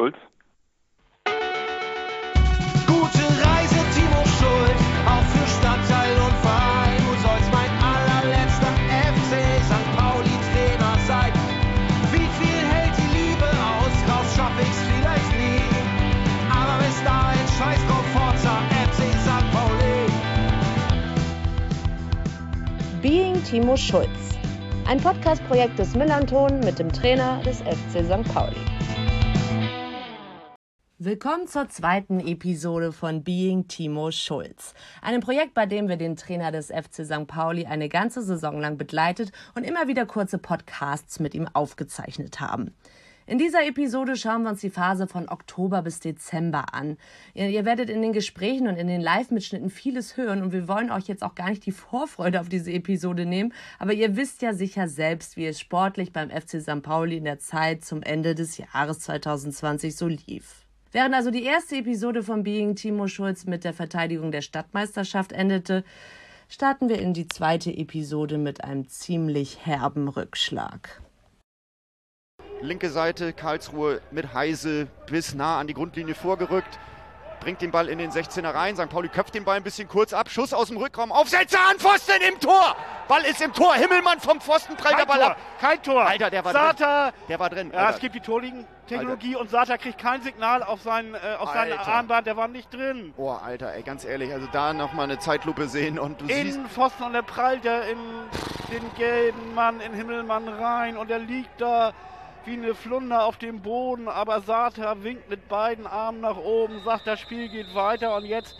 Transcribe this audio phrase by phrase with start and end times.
[0.00, 0.16] Schulz.
[2.86, 6.96] Gute Reise, Timo Schulz, auch für Stadtteil und Verein.
[7.04, 8.72] Du sollst mein allerletzter
[9.12, 9.32] FC
[9.68, 9.88] St.
[9.98, 11.32] Pauli Trainer sein.
[12.12, 13.92] Wie viel hält die Liebe aus?
[14.08, 15.60] Raus schaff ich's vielleicht nie.
[16.48, 18.56] Aber bis dahin scheiß drauf, Forza
[18.88, 19.46] FC St.
[19.52, 20.08] Pauli.
[23.02, 24.08] Being Timo Schulz.
[24.88, 28.24] Ein Podcast-Projekt des Millanton mit dem Trainer des FC St.
[28.32, 28.69] Pauli.
[31.02, 34.74] Willkommen zur zweiten Episode von Being Timo Schulz.
[35.00, 37.26] Einem Projekt, bei dem wir den Trainer des FC St.
[37.26, 42.74] Pauli eine ganze Saison lang begleitet und immer wieder kurze Podcasts mit ihm aufgezeichnet haben.
[43.24, 46.98] In dieser Episode schauen wir uns die Phase von Oktober bis Dezember an.
[47.32, 50.90] Ihr, ihr, werdet in den Gesprächen und in den Live-Mitschnitten vieles hören und wir wollen
[50.90, 54.52] euch jetzt auch gar nicht die Vorfreude auf diese Episode nehmen, aber ihr wisst ja
[54.52, 56.82] sicher selbst, wie es sportlich beim FC St.
[56.82, 60.66] Pauli in der Zeit zum Ende des Jahres 2020 so lief.
[60.92, 65.84] Während also die erste Episode von Being Timo Schulz mit der Verteidigung der Stadtmeisterschaft endete,
[66.48, 71.00] starten wir in die zweite Episode mit einem ziemlich herben Rückschlag.
[72.60, 76.80] Linke Seite, Karlsruhe mit Heise bis nah an die Grundlinie vorgerückt.
[77.40, 78.76] Bringt den Ball in den 16er rein.
[78.76, 78.88] St.
[78.90, 80.28] Pauli köpft den Ball ein bisschen kurz ab.
[80.28, 81.10] Schuss aus dem Rückraum.
[81.10, 82.76] Aufsetzer an Pfosten im Tor.
[83.08, 83.74] Ball ist im Tor.
[83.74, 85.30] Himmelmann vom Pfosten prallt der Ball Tor.
[85.30, 85.36] ab.
[85.58, 86.02] Kein Tor.
[86.06, 87.14] Alter, der war Sata, drin.
[87.28, 87.70] Der war drin.
[87.72, 91.72] Ja, es gibt die Torlinientechnologie und Sata kriegt kein Signal auf sein, äh, auf sein
[91.72, 91.88] Alter.
[91.88, 92.26] Armband.
[92.26, 93.14] Der war nicht drin.
[93.16, 94.32] Oh, Alter, ey, ganz ehrlich.
[94.32, 96.56] Also da nochmal eine Zeitlupe sehen und du siehst.
[96.56, 97.98] Innenpfosten und der prallt ja in
[98.70, 101.92] den gelben Mann, in Himmelmann rein und er liegt da
[102.50, 107.06] wie eine Flunder auf dem Boden, aber Sata winkt mit beiden Armen nach oben, sagt,
[107.06, 108.56] das Spiel geht weiter und jetzt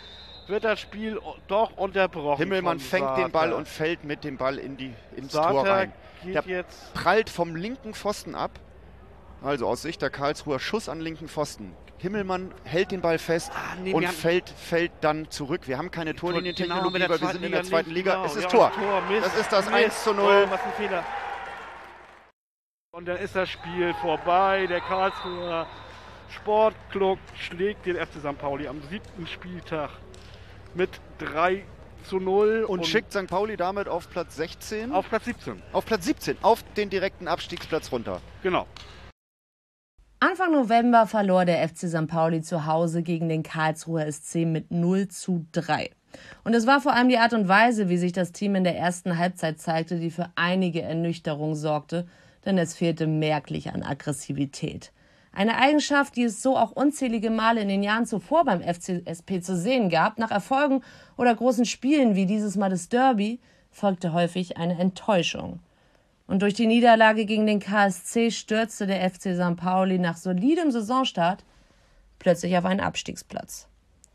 [0.47, 2.39] wird das Spiel doch unterbrochen.
[2.39, 3.29] Himmelmann fängt den Sata.
[3.29, 5.93] Ball und fällt mit dem Ball in die, ins Sata Tor rein.
[6.25, 8.53] Der jetzt prallt vom linken Pfosten ab.
[9.43, 11.75] Also aus Sicht der Karlsruher Schuss an linken Pfosten.
[11.99, 15.63] Himmelmann hält den Ball fest Ah, nee, und fällt, fällt dann zurück.
[15.67, 18.13] Wir haben keine Torlinientechnologie, Genau, weil wir sind in der Liga zweiten nicht, Liga.
[18.15, 18.25] genau.
[18.27, 18.73] Es ist Ja, Tor.
[19.09, 19.77] Mist, Das ist das Mist.
[19.77, 20.45] 1 zu 0.
[20.47, 21.05] Oh, was ein Fehler.
[23.01, 24.67] Und dann ist das Spiel vorbei.
[24.67, 25.67] Der Karlsruher
[26.29, 28.37] Sportclub schlägt den FC St.
[28.37, 29.89] Pauli am siebten Spieltag
[30.75, 31.65] mit 3
[32.05, 33.27] zu 0 Und schickt St.
[33.27, 35.63] Pauli damit auf Platz 16, auf Platz 17.
[35.73, 38.21] auf Platz 17, auf den direkten Abstiegsplatz runter.
[38.43, 38.67] Genau.
[40.19, 42.07] Anfang November verlor der FC St.
[42.07, 45.91] Pauli zu Hause gegen den Karlsruher SC mit 0 zu 3.
[46.45, 48.77] Und es war vor allem die Art und Weise, wie sich das Team in der
[48.77, 52.07] ersten Halbzeit zeigte, die für einige Ernüchterung sorgte,
[52.45, 54.93] denn es fehlte merklich an Aggressivität.
[55.33, 59.57] Eine Eigenschaft, die es so auch unzählige Male in den Jahren zuvor beim FCSP zu
[59.57, 60.19] sehen gab.
[60.19, 60.83] Nach Erfolgen
[61.17, 63.39] oder großen Spielen wie dieses Mal das Derby
[63.71, 65.61] folgte häufig eine Enttäuschung.
[66.27, 69.57] Und durch die Niederlage gegen den KSC stürzte der FC St.
[69.57, 71.45] Pauli nach solidem Saisonstart
[72.19, 73.69] plötzlich auf einen Abstiegsplatz.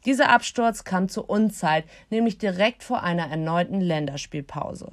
[0.05, 4.91] Dieser Absturz kam zur Unzeit, nämlich direkt vor einer erneuten Länderspielpause.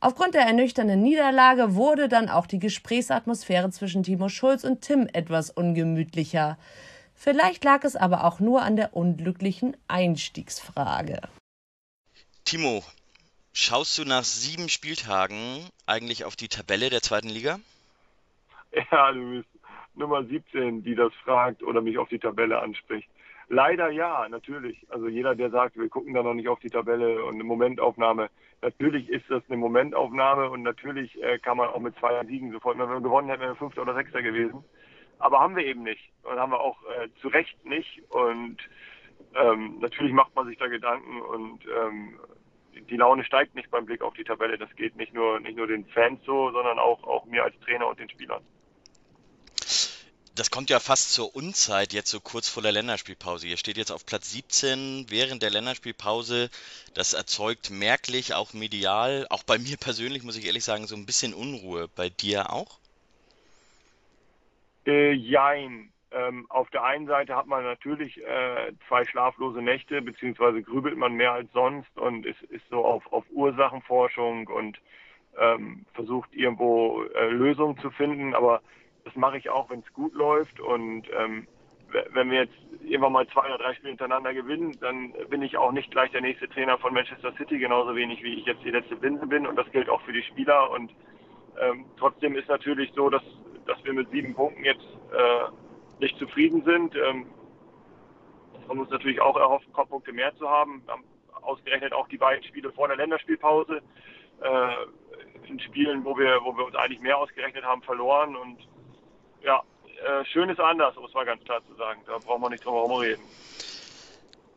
[0.00, 5.50] Aufgrund der ernüchternden Niederlage wurde dann auch die Gesprächsatmosphäre zwischen Timo Schulz und Tim etwas
[5.50, 6.56] ungemütlicher.
[7.14, 11.20] Vielleicht lag es aber auch nur an der unglücklichen Einstiegsfrage.
[12.44, 12.84] Timo,
[13.52, 17.58] schaust du nach sieben Spieltagen eigentlich auf die Tabelle der zweiten Liga?
[18.92, 19.48] Ja, du bist
[19.96, 23.08] Nummer 17, die das fragt oder mich auf die Tabelle anspricht.
[23.48, 24.86] Leider ja, natürlich.
[24.90, 28.30] Also jeder, der sagt, wir gucken da noch nicht auf die Tabelle und eine Momentaufnahme,
[28.62, 32.78] natürlich ist das eine Momentaufnahme und natürlich äh, kann man auch mit zwei Siegen sofort,
[32.78, 34.64] wenn wir gewonnen hätten, wären wir Fünfter oder Sechster gewesen.
[35.18, 38.56] Aber haben wir eben nicht und haben wir auch äh, zu Recht nicht und
[39.34, 42.18] ähm, natürlich macht man sich da Gedanken und ähm,
[42.88, 44.56] die Laune steigt nicht beim Blick auf die Tabelle.
[44.56, 47.88] Das geht nicht nur nicht nur den Fans so, sondern auch auch mir als Trainer
[47.88, 48.42] und den Spielern.
[50.38, 53.48] Das kommt ja fast zur Unzeit, jetzt so kurz vor der Länderspielpause.
[53.48, 56.48] Ihr steht jetzt auf Platz 17 während der Länderspielpause.
[56.94, 61.06] Das erzeugt merklich, auch medial, auch bei mir persönlich, muss ich ehrlich sagen, so ein
[61.06, 61.88] bisschen Unruhe.
[61.96, 62.78] Bei dir auch?
[64.86, 65.90] Äh, jein.
[66.12, 71.14] Ähm, auf der einen Seite hat man natürlich äh, zwei schlaflose Nächte, beziehungsweise grübelt man
[71.14, 74.78] mehr als sonst und ist, ist so auf, auf Ursachenforschung und
[75.36, 78.36] ähm, versucht irgendwo äh, Lösungen zu finden.
[78.36, 78.62] Aber
[79.08, 80.60] das mache ich auch, wenn es gut läuft.
[80.60, 81.48] Und ähm,
[82.12, 85.72] wenn wir jetzt irgendwann mal zwei oder drei Spiele hintereinander gewinnen, dann bin ich auch
[85.72, 88.96] nicht gleich der nächste Trainer von Manchester City, genauso wenig wie ich jetzt die letzte
[88.96, 89.46] Binse bin.
[89.46, 90.70] Und das gilt auch für die Spieler.
[90.70, 90.92] Und
[91.58, 93.22] ähm, trotzdem ist natürlich so, dass,
[93.66, 96.94] dass wir mit sieben Punkten jetzt äh, nicht zufrieden sind.
[96.96, 97.26] Ähm,
[98.66, 100.82] man muss natürlich auch erhoffen, Kopfpunkte mehr zu haben.
[100.84, 101.04] Wir haben
[101.40, 103.80] ausgerechnet auch die beiden Spiele vor der Länderspielpause
[104.42, 108.36] äh, in Spielen, wo wir, wo wir uns eigentlich mehr ausgerechnet haben, verloren.
[108.36, 108.58] Und
[109.42, 109.62] ja,
[110.04, 112.02] äh, schön ist anders, um es mal ganz klar zu sagen.
[112.06, 113.22] Da brauchen wir nicht drum herum reden.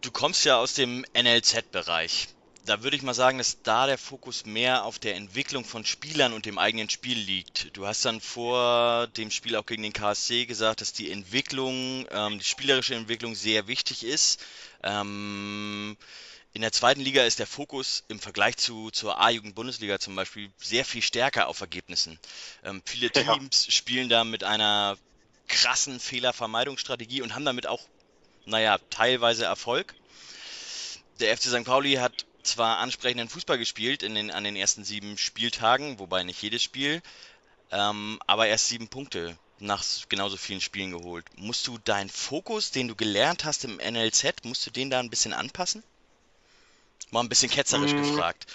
[0.01, 2.29] Du kommst ja aus dem NLZ-Bereich.
[2.65, 6.33] Da würde ich mal sagen, dass da der Fokus mehr auf der Entwicklung von Spielern
[6.33, 7.75] und dem eigenen Spiel liegt.
[7.75, 12.37] Du hast dann vor dem Spiel auch gegen den KSC gesagt, dass die Entwicklung, ähm,
[12.37, 14.45] die spielerische Entwicklung sehr wichtig ist.
[14.83, 15.97] Ähm,
[16.53, 20.83] in der zweiten Liga ist der Fokus im Vergleich zu, zur A-Jugend-Bundesliga zum Beispiel sehr
[20.83, 22.19] viel stärker auf Ergebnissen.
[22.63, 23.71] Ähm, viele Teams ja.
[23.71, 24.97] spielen da mit einer
[25.47, 27.81] krassen Fehlervermeidungsstrategie und haben damit auch,
[28.45, 29.95] naja, teilweise Erfolg.
[31.19, 31.63] Der FC St.
[31.63, 36.41] Pauli hat zwar ansprechenden Fußball gespielt in den, an den ersten sieben Spieltagen, wobei nicht
[36.41, 37.01] jedes Spiel,
[37.71, 41.25] ähm, aber erst sieben Punkte nach genauso vielen Spielen geholt.
[41.37, 45.09] Musst du deinen Fokus, den du gelernt hast im NLZ, musst du den da ein
[45.09, 45.83] bisschen anpassen?
[47.11, 48.01] Mal ein bisschen ketzerisch hm.
[48.01, 48.45] gefragt.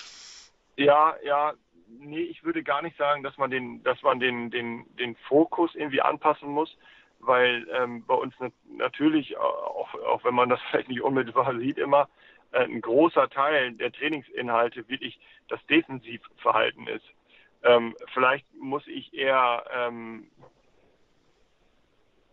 [0.77, 1.55] Ja, ja,
[1.89, 5.75] nee, ich würde gar nicht sagen, dass man den, dass man den, den, den Fokus
[5.75, 6.77] irgendwie anpassen muss,
[7.21, 8.35] weil ähm, bei uns
[8.77, 12.09] natürlich, auch, auch wenn man das vielleicht nicht unmittelbar sieht, immer
[12.53, 17.07] äh, ein großer Teil der Trainingsinhalte wirklich das Defensivverhalten ist.
[17.63, 20.29] Ähm, vielleicht muss ich eher ähm,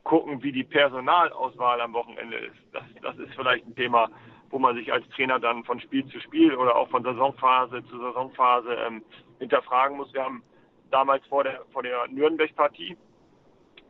[0.04, 2.58] gucken, wie die Personalauswahl am Wochenende ist.
[2.72, 4.10] Das, das ist vielleicht ein Thema,
[4.54, 7.98] wo man sich als Trainer dann von Spiel zu Spiel oder auch von Saisonphase zu
[7.98, 9.04] Saisonphase ähm,
[9.40, 10.14] hinterfragen muss.
[10.14, 10.44] Wir haben
[10.92, 12.96] damals vor der, vor der Nürnberg-Partie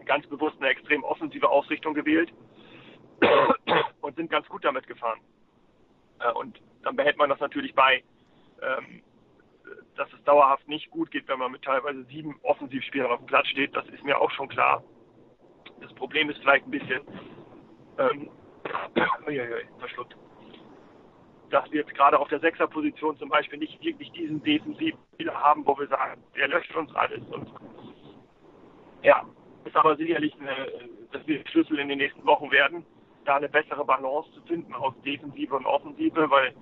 [0.06, 2.31] ganz bewusst eine extrem offensive Ausrichtung gewählt
[4.01, 5.19] und sind ganz gut damit gefahren.
[6.19, 8.01] Äh, und dann behält man das natürlich bei,
[8.62, 9.01] ähm,
[9.98, 13.48] dass es dauerhaft nicht gut geht, wenn man mit teilweise sieben Offensivspielern auf dem Platz
[13.48, 13.75] steht.
[13.75, 14.81] Das ist mir auch schon klar.
[15.81, 17.01] Das Problem ist vielleicht ein bisschen,
[17.98, 18.30] ähm,
[19.80, 20.16] verschluckt,
[21.53, 25.77] dass wir jetzt gerade auf der Sechserposition zum Beispiel nicht wirklich diesen Defensivspieler haben, wo
[25.77, 27.21] wir sagen, der löscht uns alles.
[27.29, 27.47] Und
[29.03, 29.23] ja,
[29.63, 30.67] ist aber sicherlich eine,
[31.11, 32.83] dass wir Schlüssel in den nächsten Wochen werden
[33.25, 36.53] da eine bessere Balance zu finden aus Defensive und Offensive, weil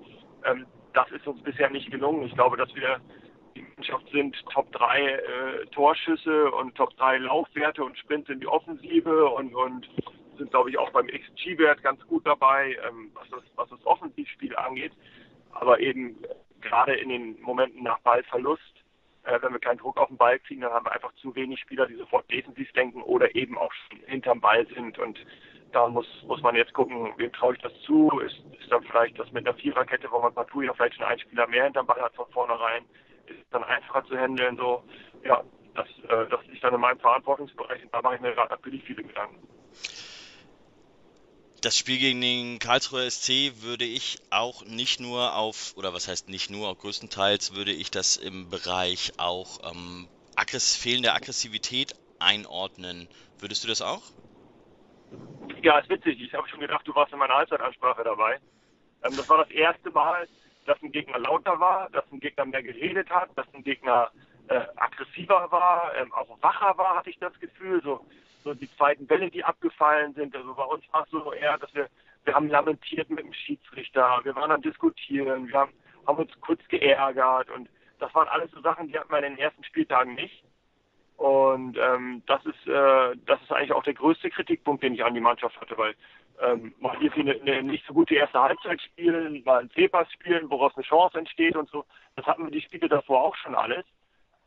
[0.45, 2.23] ähm, das ist uns bisher nicht gelungen.
[2.23, 2.99] Ich glaube, dass wir
[3.55, 5.19] die Mannschaft sind Top 3 äh,
[5.71, 9.89] Torschüsse und Top 3 Laufwerte und Sprints in die Offensive und, und
[10.41, 14.55] sind, glaube ich, auch beim XG-Wert ganz gut dabei, ähm, was, das, was das Offensivspiel
[14.55, 14.91] angeht.
[15.51, 16.17] Aber eben
[16.61, 18.83] gerade in den Momenten nach Ballverlust,
[19.23, 21.59] äh, wenn wir keinen Druck auf den Ball kriegen, dann haben wir einfach zu wenig
[21.59, 23.71] Spieler, die sofort defensiv denken oder eben auch
[24.07, 24.97] hinterm Ball sind.
[24.97, 25.19] Und
[25.71, 28.09] da muss, muss man jetzt gucken, wem traue ich das zu?
[28.19, 31.19] Ist, ist dann vielleicht das mit einer Viererkette, wo man partout ja vielleicht schon einen
[31.19, 32.83] Spieler mehr hinterm Ball hat von vornherein,
[33.27, 34.83] ist es dann einfacher zu handeln, so,
[35.23, 35.44] ja,
[35.75, 38.83] das, äh, das liegt dann in meinem Verantwortungsbereich und da mache ich mir gerade natürlich
[38.83, 39.47] viele Gedanken.
[41.61, 46.27] Das Spiel gegen den Karlsruher SC würde ich auch nicht nur auf, oder was heißt
[46.27, 53.07] nicht nur, auch größtenteils würde ich das im Bereich auch ähm, aggress fehlende Aggressivität einordnen.
[53.37, 54.01] Würdest du das auch?
[55.61, 56.19] Ja, ist witzig.
[56.19, 58.39] Ich habe schon gedacht, du warst in meiner Halbzeitansprache dabei.
[59.03, 60.27] Ähm, das war das erste Mal,
[60.65, 64.09] dass ein Gegner lauter war, dass ein Gegner mehr geredet hat, dass ein Gegner
[64.47, 67.83] äh, aggressiver war, ähm, auch wacher war, hatte ich das Gefühl.
[67.83, 68.03] So,
[68.43, 70.35] so die zweiten Welle, die abgefallen sind.
[70.35, 71.88] Also bei uns war es so eher, dass wir,
[72.25, 75.73] wir haben lamentiert mit dem Schiedsrichter, wir waren am Diskutieren, wir haben,
[76.07, 79.38] haben uns kurz geärgert und das waren alles so Sachen, die hatten wir in den
[79.38, 80.43] ersten Spieltagen nicht.
[81.17, 85.13] Und ähm, das ist äh, das ist eigentlich auch der größte Kritikpunkt, den ich an
[85.13, 85.94] die Mannschaft hatte, weil
[86.42, 90.49] ähm, mal irgendwie eine, eine nicht so gute erste Halbzeit spielen, mal ein C-Pass spielen,
[90.49, 91.85] woraus eine Chance entsteht und so.
[92.16, 93.85] Das hatten wir die Spiele davor auch schon alles.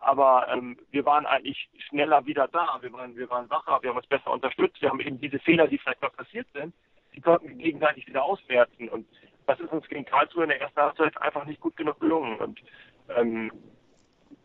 [0.05, 2.79] Aber ähm, wir waren eigentlich schneller wieder da.
[2.81, 4.81] Wir waren, wir waren wacher, wir haben uns besser unterstützt.
[4.83, 6.75] Wir haben eben diese Fehler, die vielleicht noch passiert sind,
[7.15, 8.89] die konnten wir gegenseitig wieder auswerten.
[8.89, 9.07] Und
[9.47, 12.39] das ist uns gegen Karlsruhe in der ersten Halbzeit einfach nicht gut genug gelungen.
[12.39, 12.61] Und
[13.17, 13.51] ähm,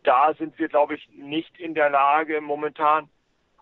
[0.02, 3.08] da sind wir, glaube ich, nicht in der Lage momentan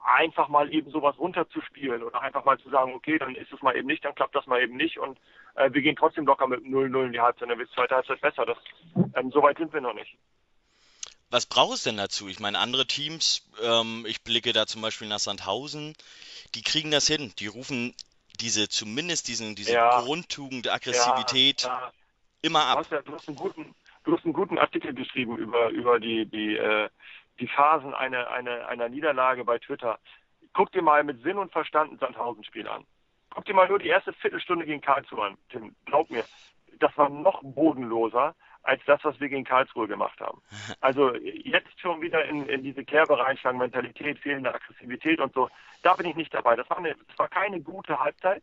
[0.05, 3.77] einfach mal eben sowas runterzuspielen oder einfach mal zu sagen, okay, dann ist es mal
[3.77, 5.19] eben nicht, dann klappt das mal eben nicht und
[5.57, 8.21] äh, wir gehen trotzdem locker mit 0-0 in die Halbzeit, dann wird es zweite Halbzeit
[8.21, 8.47] besser.
[8.47, 8.59] Das,
[9.17, 10.17] ähm, so weit sind wir noch nicht.
[11.31, 12.29] Was braucht es denn dazu?
[12.29, 15.95] Ich meine, andere Teams, ähm, ich blicke da zum Beispiel nach Sandhausen,
[16.55, 17.33] die kriegen das hin.
[17.39, 17.95] Die rufen
[18.41, 21.93] diese, zumindest diesen, diese ja, Grundtugend, Aggressivität ja, ja.
[22.43, 22.87] immer ab.
[22.89, 26.25] Du hast, du hast einen guten, du hast einen guten Artikel geschrieben über, über die,
[26.25, 26.89] die, äh,
[27.41, 29.99] die Phasen einer, einer, einer Niederlage bei Twitter.
[30.55, 32.85] Guck dir mal mit Sinn und Verstand ein Sandhausen-Spiel an.
[33.31, 35.75] Guck dir mal nur die erste Viertelstunde gegen Karlsruhe an, Tim.
[35.85, 36.25] Glaub mir,
[36.79, 38.35] das war noch bodenloser
[38.69, 40.41] als das, was wir gegen Karlsruhe gemacht haben.
[40.81, 45.49] Also jetzt schon wieder in, in diese Kerbe reinschlagen, Mentalität, fehlende Aggressivität und so.
[45.83, 46.55] Da bin ich nicht dabei.
[46.57, 48.43] Das war, eine, das war keine gute Halbzeit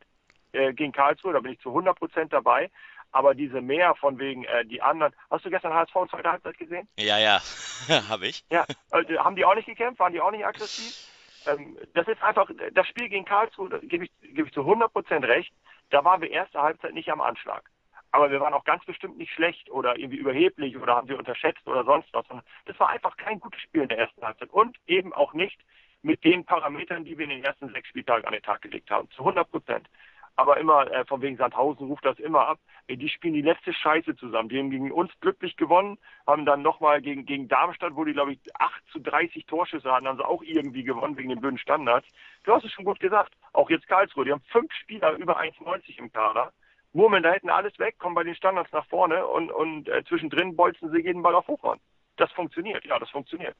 [0.51, 2.69] äh, gegen Karlsruhe, da bin ich zu 100 Prozent dabei.
[3.11, 5.13] Aber diese mehr von wegen äh, die anderen.
[5.29, 6.87] Hast du gestern HSV in zweiter Halbzeit gesehen?
[6.97, 7.39] Ja, ja,
[8.09, 8.43] habe ich.
[8.49, 9.99] Ja, also, haben die auch nicht gekämpft?
[9.99, 11.07] Waren die auch nicht aggressiv?
[11.47, 14.91] ähm, das ist einfach, das Spiel gegen Karlsruhe, da gebe ich, gebe ich zu 100
[14.91, 15.53] Prozent recht,
[15.89, 17.69] da waren wir erste Halbzeit nicht am Anschlag.
[18.15, 21.67] Aber wir waren auch ganz bestimmt nicht schlecht oder irgendwie überheblich oder haben sie unterschätzt
[21.67, 22.25] oder sonst was.
[22.63, 25.59] Das war einfach kein gutes Spiel in der ersten Halbzeit und eben auch nicht
[26.01, 29.09] mit den Parametern, die wir in den ersten sechs Spieltagen an den Tag gelegt haben.
[29.11, 29.89] Zu 100 Prozent
[30.37, 32.59] aber immer äh, von wegen Sandhausen ruft das immer ab.
[32.87, 34.49] Ey, die spielen die letzte Scheiße zusammen.
[34.49, 38.33] Die haben gegen uns glücklich gewonnen, haben dann nochmal gegen, gegen Darmstadt, wo die, glaube
[38.33, 42.07] ich, 8 zu 30 Torschüsse hatten, haben sie auch irgendwie gewonnen wegen den blöden Standards.
[42.43, 43.33] Du hast es schon gut gesagt.
[43.53, 46.51] Auch jetzt Karlsruhe, die haben fünf Spieler über 1,90 im Kader.
[46.95, 50.55] Murmeln da hinten alles weg, kommen bei den Standards nach vorne und, und äh, zwischendrin
[50.55, 51.79] bolzen sie jeden Ball auf Hochhorn.
[52.17, 53.55] Das funktioniert, ja, das funktioniert.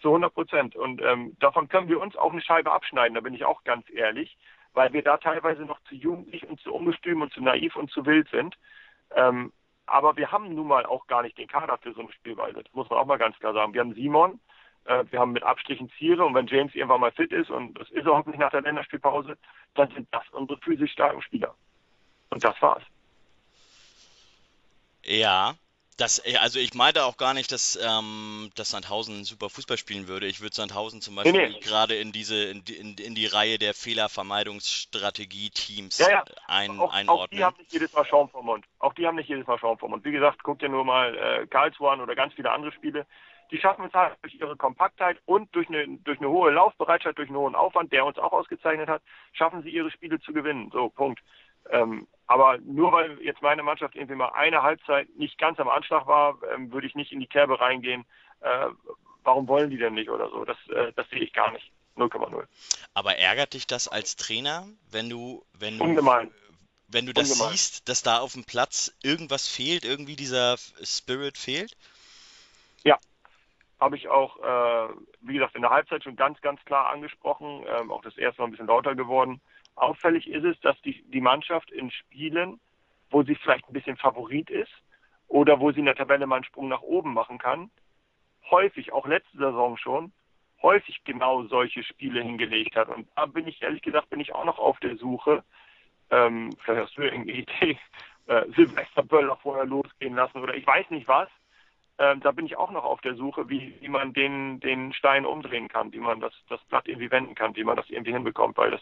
[0.00, 0.76] Zu 100 Prozent.
[0.76, 3.84] Und ähm, davon können wir uns auch eine Scheibe abschneiden, da bin ich auch ganz
[3.90, 4.38] ehrlich
[4.78, 8.06] weil wir da teilweise noch zu jugendlich und zu ungestüm und zu naiv und zu
[8.06, 8.56] wild sind.
[9.14, 9.52] Ähm,
[9.86, 12.62] aber wir haben nun mal auch gar nicht den Kader für so eine Spielweise.
[12.62, 13.72] Das muss man auch mal ganz klar sagen.
[13.72, 14.38] Wir haben Simon,
[14.84, 17.90] äh, wir haben mit Abstrichen Ziere und wenn James irgendwann mal fit ist und das
[17.90, 19.36] ist er hoffentlich nach der Länderspielpause,
[19.74, 21.54] dann sind das unsere physisch starken Spieler.
[22.30, 22.82] Und das war's.
[25.04, 25.54] Ja,
[25.98, 30.08] das, äh, also ich meinte auch gar nicht, dass, ähm, dass Sandhausen super Fußball spielen
[30.08, 30.26] würde.
[30.26, 31.58] Ich würde Sandhausen zum Beispiel nee, nee.
[31.60, 36.22] gerade in diese in, in, in, die Reihe der Fehlervermeidungsstrategie-Teams ja, ja.
[36.46, 37.08] Ein, auch, einordnen.
[37.08, 38.64] Auch die haben nicht jedes Mal Schaum vom Mund.
[38.78, 40.04] Auch die haben nicht jedes Mal Schaum vom Mund.
[40.04, 43.04] Wie gesagt, guckt ihr nur mal äh, Karlsruhe an oder ganz viele andere Spiele.
[43.50, 47.28] Die schaffen es halt durch ihre Kompaktheit und durch eine, durch eine hohe Laufbereitschaft, durch
[47.28, 50.70] einen hohen Aufwand, der uns auch ausgezeichnet hat, schaffen sie ihre Spiele zu gewinnen.
[50.70, 51.20] So, Punkt.
[51.70, 56.06] Ähm, aber nur weil jetzt meine Mannschaft irgendwie mal eine Halbzeit nicht ganz am Anschlag
[56.06, 58.04] war, ähm, würde ich nicht in die Kerbe reingehen.
[58.40, 58.66] Äh,
[59.24, 60.44] warum wollen die denn nicht oder so?
[60.44, 61.72] Das, äh, das sehe ich gar nicht.
[61.96, 62.46] 0,0.
[62.94, 66.32] Aber ärgert dich das als Trainer, wenn du, wenn du, Ungemein.
[66.86, 67.52] wenn du das Ungemein.
[67.52, 71.76] siehst, dass da auf dem Platz irgendwas fehlt, irgendwie dieser Spirit fehlt?
[72.84, 72.98] Ja,
[73.80, 77.64] habe ich auch, äh, wie gesagt, in der Halbzeit schon ganz, ganz klar angesprochen.
[77.66, 79.40] Ähm, auch das erste Mal ein bisschen lauter geworden.
[79.78, 82.60] Auffällig ist es, dass die, die Mannschaft in Spielen,
[83.10, 84.72] wo sie vielleicht ein bisschen Favorit ist
[85.28, 87.70] oder wo sie in der Tabelle mal einen Sprung nach oben machen kann,
[88.50, 90.12] häufig, auch letzte Saison schon,
[90.62, 92.88] häufig genau solche Spiele hingelegt hat.
[92.88, 95.44] Und da bin ich, ehrlich gesagt, bin ich auch noch auf der Suche,
[96.10, 97.78] ähm, vielleicht hast du irgendeine Idee,
[98.26, 101.28] äh, Silvester Böller vorher losgehen lassen oder ich weiß nicht was.
[102.00, 105.26] Ähm, da bin ich auch noch auf der Suche, wie, wie man den, den Stein
[105.26, 108.56] umdrehen kann, wie man das, das Blatt irgendwie wenden kann, wie man das irgendwie hinbekommt,
[108.56, 108.80] weil das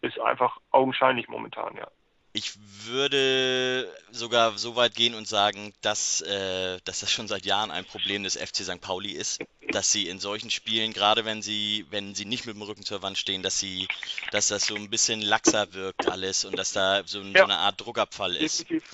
[0.00, 1.88] ist einfach augenscheinlich momentan, ja.
[2.32, 2.52] Ich
[2.84, 7.84] würde sogar so weit gehen und sagen, dass, äh, dass das schon seit Jahren ein
[7.84, 8.80] Problem des FC St.
[8.80, 9.40] Pauli ist,
[9.72, 13.02] dass sie in solchen Spielen, gerade wenn sie, wenn sie nicht mit dem Rücken zur
[13.02, 13.88] Wand stehen, dass sie,
[14.30, 17.38] dass das so ein bisschen laxer wirkt alles und dass da so, ja.
[17.38, 18.60] so eine Art Druckabfall ist.
[18.60, 18.84] Definitiv.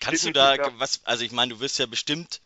[0.00, 0.78] Kannst Definitiv, du da ja.
[0.78, 2.40] was, also ich meine, du wirst ja bestimmt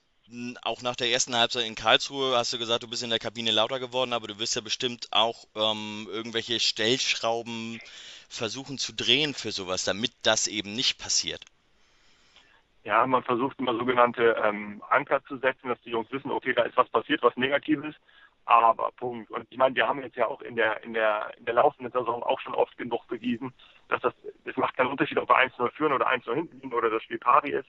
[0.62, 3.50] auch nach der ersten Halbzeit in Karlsruhe hast du gesagt, du bist in der Kabine
[3.50, 7.80] lauter geworden, aber du wirst ja bestimmt auch ähm, irgendwelche Stellschrauben
[8.28, 11.45] versuchen zu drehen für sowas, damit das eben nicht passiert.
[12.85, 16.62] Ja, man versucht immer sogenannte ähm, Anker zu setzen, dass die Jungs wissen, okay, da
[16.62, 17.95] ist was passiert, was Negatives.
[18.45, 19.28] Aber Punkt.
[19.33, 21.90] Und ich meine, wir haben jetzt ja auch in der in der in der laufenden
[21.90, 23.52] Saison auch schon oft genug bewiesen,
[23.88, 24.14] dass das
[24.45, 27.18] es macht keinen Unterschied, ob wir 1-0 führen oder 1-0 hinten liegen oder das Spiel
[27.18, 27.68] pari ist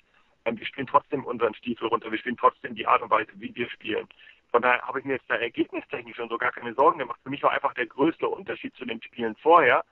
[0.56, 3.70] wir spielen trotzdem unseren Stiefel runter, wir spielen trotzdem die Art und Weise, wie wir
[3.70, 4.08] spielen.
[4.52, 7.20] Von daher habe ich mir jetzt da ergebnistechnisch schon so gar keine Sorgen gemacht.
[7.24, 9.84] Für mich war einfach der größte Unterschied zu den Spielen vorher,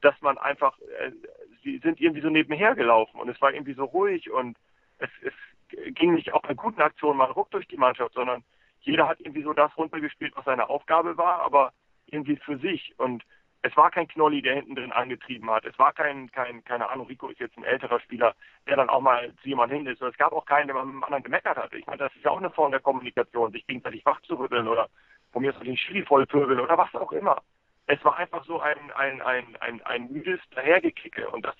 [0.00, 1.12] dass man einfach, äh,
[1.62, 4.56] sie sind irgendwie so nebenher gelaufen und es war irgendwie so ruhig und
[4.98, 8.42] es, es ging nicht auch bei guten Aktionen mal ruck durch die Mannschaft, sondern
[8.80, 11.72] jeder hat irgendwie so das runtergespielt, was seine Aufgabe war, aber
[12.06, 12.94] irgendwie für sich.
[12.98, 13.24] Und
[13.62, 15.64] es war kein Knolli, der hinten drin angetrieben hat.
[15.64, 18.34] Es war kein, kein, keine Ahnung, Rico ist jetzt ein älterer Spieler,
[18.66, 20.02] der dann auch mal zu jemandem hin ist.
[20.02, 21.72] Und es gab auch keinen, der mit dem anderen gemeckert hat.
[21.72, 24.66] Ich meine, das ist ja auch eine Form der Kommunikation, sich gegenseitig wach zu rütteln
[24.66, 24.88] oder
[25.32, 27.40] von mir aus den Schiri vollpöbeln oder was auch immer.
[27.86, 31.28] Es war einfach so ein, ein, ein, ein, ein müdes Dahergekicke.
[31.30, 31.54] Und das,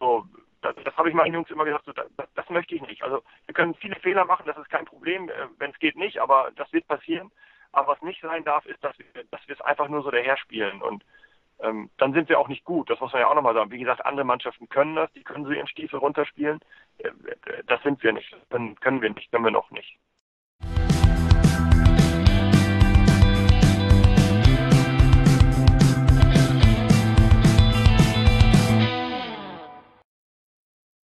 [0.00, 0.26] so,
[0.62, 3.04] das, das habe ich meinen Jungs immer gesagt, so, das, das möchte ich nicht.
[3.04, 6.18] Also wir können viele Fehler machen, das ist kein Problem, äh, wenn es geht nicht,
[6.18, 7.30] aber das wird passieren.
[7.70, 10.82] Aber was nicht sein darf, ist, dass wir, dass es einfach nur so daherspielen.
[10.82, 11.04] Und
[11.60, 12.90] ähm, dann sind wir auch nicht gut.
[12.90, 13.70] Das muss man ja auch nochmal sagen.
[13.70, 16.60] Wie gesagt, andere Mannschaften können das, die können so ihren Stiefel runterspielen.
[16.98, 17.10] Äh,
[17.66, 18.32] das sind wir nicht.
[18.32, 19.98] Das können wir nicht, können wir noch nicht.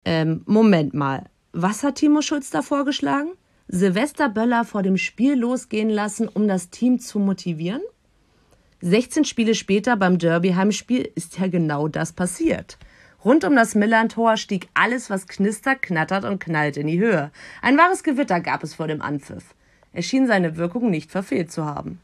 [0.04, 1.30] Ähm, Moment mal.
[1.52, 3.32] Was hat Timo Schulz da vorgeschlagen?
[3.68, 7.82] Silvester Böller vor dem Spiel losgehen lassen, um das Team zu motivieren?
[8.85, 12.79] 16 Spiele später beim Derby-Heimspiel ist ja genau das passiert.
[13.25, 17.31] Rund um das Millern-Tor stieg alles, was knistert, knattert und knallt in die Höhe.
[17.62, 19.55] Ein wahres Gewitter gab es vor dem Anpfiff.
[19.93, 22.01] Er schien seine Wirkung nicht verfehlt zu haben.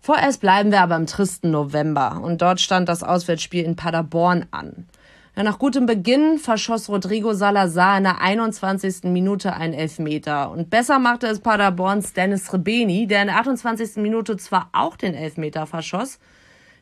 [0.00, 4.88] Vorerst bleiben wir aber im tristen November und dort stand das Auswärtsspiel in Paderborn an.
[5.34, 9.04] Nach gutem Beginn verschoss Rodrigo Salazar in der 21.
[9.04, 10.50] Minute einen Elfmeter.
[10.50, 13.96] Und besser machte es Paderborns Dennis Rebeni, der in der 28.
[13.96, 16.18] Minute zwar auch den Elfmeter verschoss,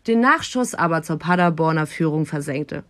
[0.09, 2.83] den Nachschuss aber zur Paderborner Führung versenkte.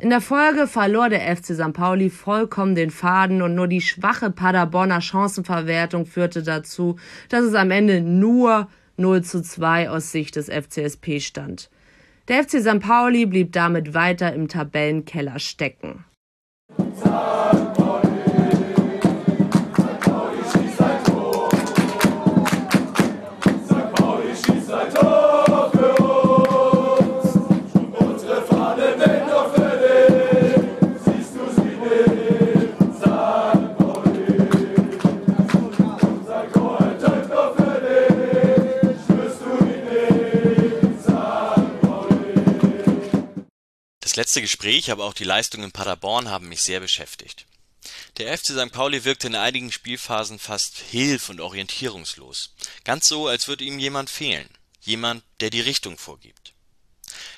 [0.00, 1.74] In der Folge verlor der FC St.
[1.74, 6.96] Pauli vollkommen den Faden und nur die schwache Paderborner Chancenverwertung führte dazu,
[7.28, 11.68] dass es am Ende nur 0 zu 2 aus Sicht des FCSP stand.
[12.30, 12.78] Der FC St.
[12.78, 16.04] Pauli blieb damit weiter im Tabellenkeller stecken.
[44.20, 47.46] Letzte Gespräch, aber auch die Leistungen in Paderborn haben mich sehr beschäftigt.
[48.18, 48.70] Der FC St.
[48.70, 52.54] Pauli wirkte in einigen Spielphasen fast hilf- und orientierungslos.
[52.84, 54.50] Ganz so, als würde ihm jemand fehlen.
[54.82, 56.52] Jemand, der die Richtung vorgibt.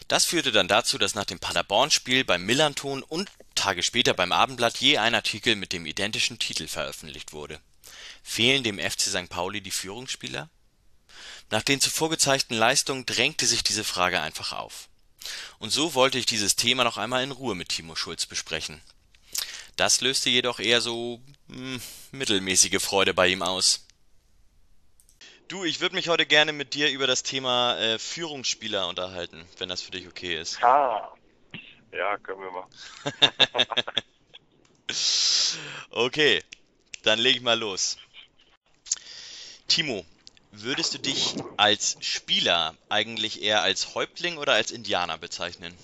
[0.08, 4.78] Das führte dann dazu, dass nach dem Paderborn-Spiel beim Millanton und Tage später beim Abendblatt
[4.78, 7.60] je ein Artikel mit dem identischen Titel veröffentlicht wurde.
[8.24, 9.28] Fehlen dem FC St.
[9.28, 10.50] Pauli die Führungsspieler?
[11.48, 14.88] Nach den zuvor gezeigten Leistungen drängte sich diese Frage einfach auf.
[15.58, 18.80] Und so wollte ich dieses Thema noch einmal in Ruhe mit Timo Schulz besprechen.
[19.76, 23.86] Das löste jedoch eher so hm, mittelmäßige Freude bei ihm aus.
[25.48, 29.68] Du, ich würde mich heute gerne mit dir über das Thema äh, Führungsspieler unterhalten, wenn
[29.68, 30.62] das für dich okay ist.
[30.62, 31.12] Ah,
[31.92, 32.66] ja, können wir mal.
[35.90, 36.42] okay,
[37.02, 37.98] dann lege ich mal los.
[39.68, 40.04] Timo,
[40.52, 45.74] Würdest du dich als Spieler eigentlich eher als Häuptling oder als Indianer bezeichnen?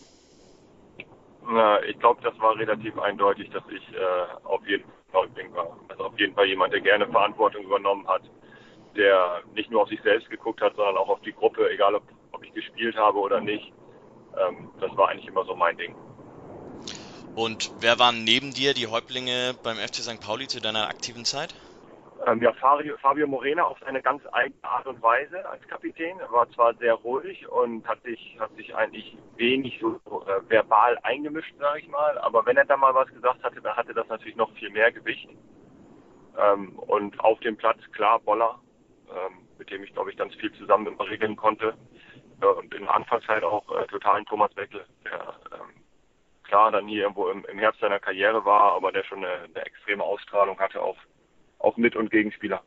[1.43, 5.79] Na, ich glaube, das war relativ eindeutig, dass ich äh, auf jeden Fall Häuptling war.
[5.89, 8.23] Also auf jeden Fall jemand, der gerne Verantwortung übernommen hat,
[8.97, 12.03] der nicht nur auf sich selbst geguckt hat, sondern auch auf die Gruppe, egal ob,
[12.33, 13.73] ob ich gespielt habe oder nicht.
[14.39, 15.95] Ähm, das war eigentlich immer so mein Ding.
[17.35, 20.21] Und wer waren neben dir die Häuptlinge beim FC St.
[20.21, 21.55] Pauli zu deiner aktiven Zeit?
[22.27, 26.19] Ähm, ja, Fabio, Morena auf seine ganz eigene Art und Weise als Kapitän.
[26.19, 30.99] Er war zwar sehr ruhig und hat sich, hat sich eigentlich wenig so äh, verbal
[31.03, 34.09] eingemischt, sage ich mal, aber wenn er da mal was gesagt hatte, dann hatte das
[34.09, 35.29] natürlich noch viel mehr Gewicht.
[36.37, 38.59] Ähm, und auf dem Platz, klar, Boller,
[39.11, 41.75] ähm, mit dem ich, glaube ich, ganz viel zusammen regeln konnte.
[42.41, 45.83] Äh, und in der Anfangszeit auch äh, totalen Thomas Beckel, der ähm,
[46.43, 49.67] klar dann hier irgendwo im, im Herbst seiner Karriere war, aber der schon eine, eine
[49.67, 50.97] extreme Ausstrahlung hatte auf
[51.59, 52.63] auch Mit- und Gegenspieler.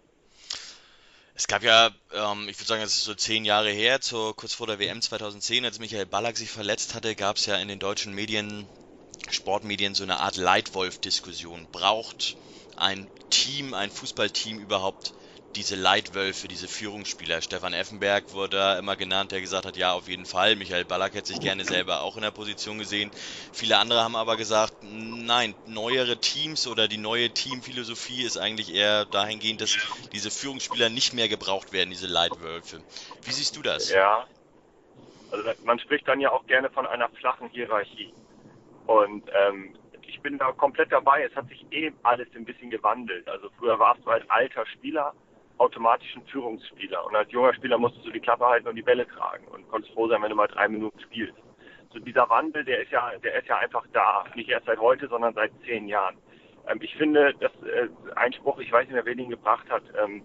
[1.33, 4.53] Es gab ja, ähm, ich würde sagen, es ist so zehn Jahre her, zur, kurz
[4.53, 7.79] vor der WM 2010, als Michael Ballack sich verletzt hatte, gab es ja in den
[7.79, 8.67] deutschen Medien,
[9.29, 11.67] Sportmedien so eine Art Leitwolf-Diskussion.
[11.71, 12.35] Braucht
[12.75, 15.13] ein Team, ein Fußballteam überhaupt
[15.55, 17.41] diese Leitwölfe, diese Führungsspieler.
[17.41, 20.55] Stefan Effenberg wurde da immer genannt, der gesagt hat, ja, auf jeden Fall.
[20.55, 23.11] Michael Ballack hätte sich gerne selber auch in der Position gesehen.
[23.51, 29.05] Viele andere haben aber gesagt, nein, neuere Teams oder die neue Teamphilosophie ist eigentlich eher
[29.05, 29.77] dahingehend, dass
[30.13, 32.81] diese Führungsspieler nicht mehr gebraucht werden, diese Leitwölfe.
[33.23, 33.91] Wie siehst du das?
[33.91, 34.25] Ja,
[35.31, 38.13] also man spricht dann ja auch gerne von einer flachen Hierarchie.
[38.87, 39.75] Und ähm,
[40.07, 41.23] ich bin da komplett dabei.
[41.23, 43.27] Es hat sich eben alles ein bisschen gewandelt.
[43.27, 45.13] Also früher warst du als alter Spieler
[45.61, 47.05] automatisch ein Führungsspieler.
[47.05, 49.93] Und als junger Spieler musstest du die Klappe halten und die Bälle tragen und konntest
[49.93, 51.37] froh sein, wenn du mal drei Minuten spielst.
[51.93, 54.23] So dieser Wandel, der ist ja, der ist ja einfach da.
[54.35, 56.17] Nicht erst seit heute, sondern seit zehn Jahren.
[56.67, 59.83] Ähm, ich finde, dass äh, ein Spruch, ich weiß nicht mehr, wer den gebracht hat,
[60.03, 60.23] ähm,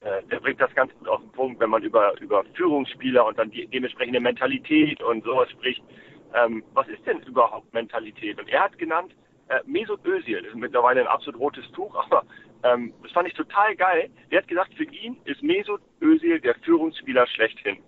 [0.00, 3.38] äh, der bringt das ganz gut auf den Punkt, wenn man über, über Führungsspieler und
[3.38, 5.82] dann die dementsprechende Mentalität und sowas spricht.
[6.34, 8.38] Ähm, was ist denn überhaupt Mentalität?
[8.38, 9.14] Und er hat genannt,
[9.48, 12.24] äh, Mesut Özil, das ist mittlerweile ein absolut rotes Tuch, aber
[12.64, 14.10] ähm, das fand ich total geil.
[14.30, 17.78] Der hat gesagt, für ihn ist Mesut Özil der Führungsspieler schlechthin.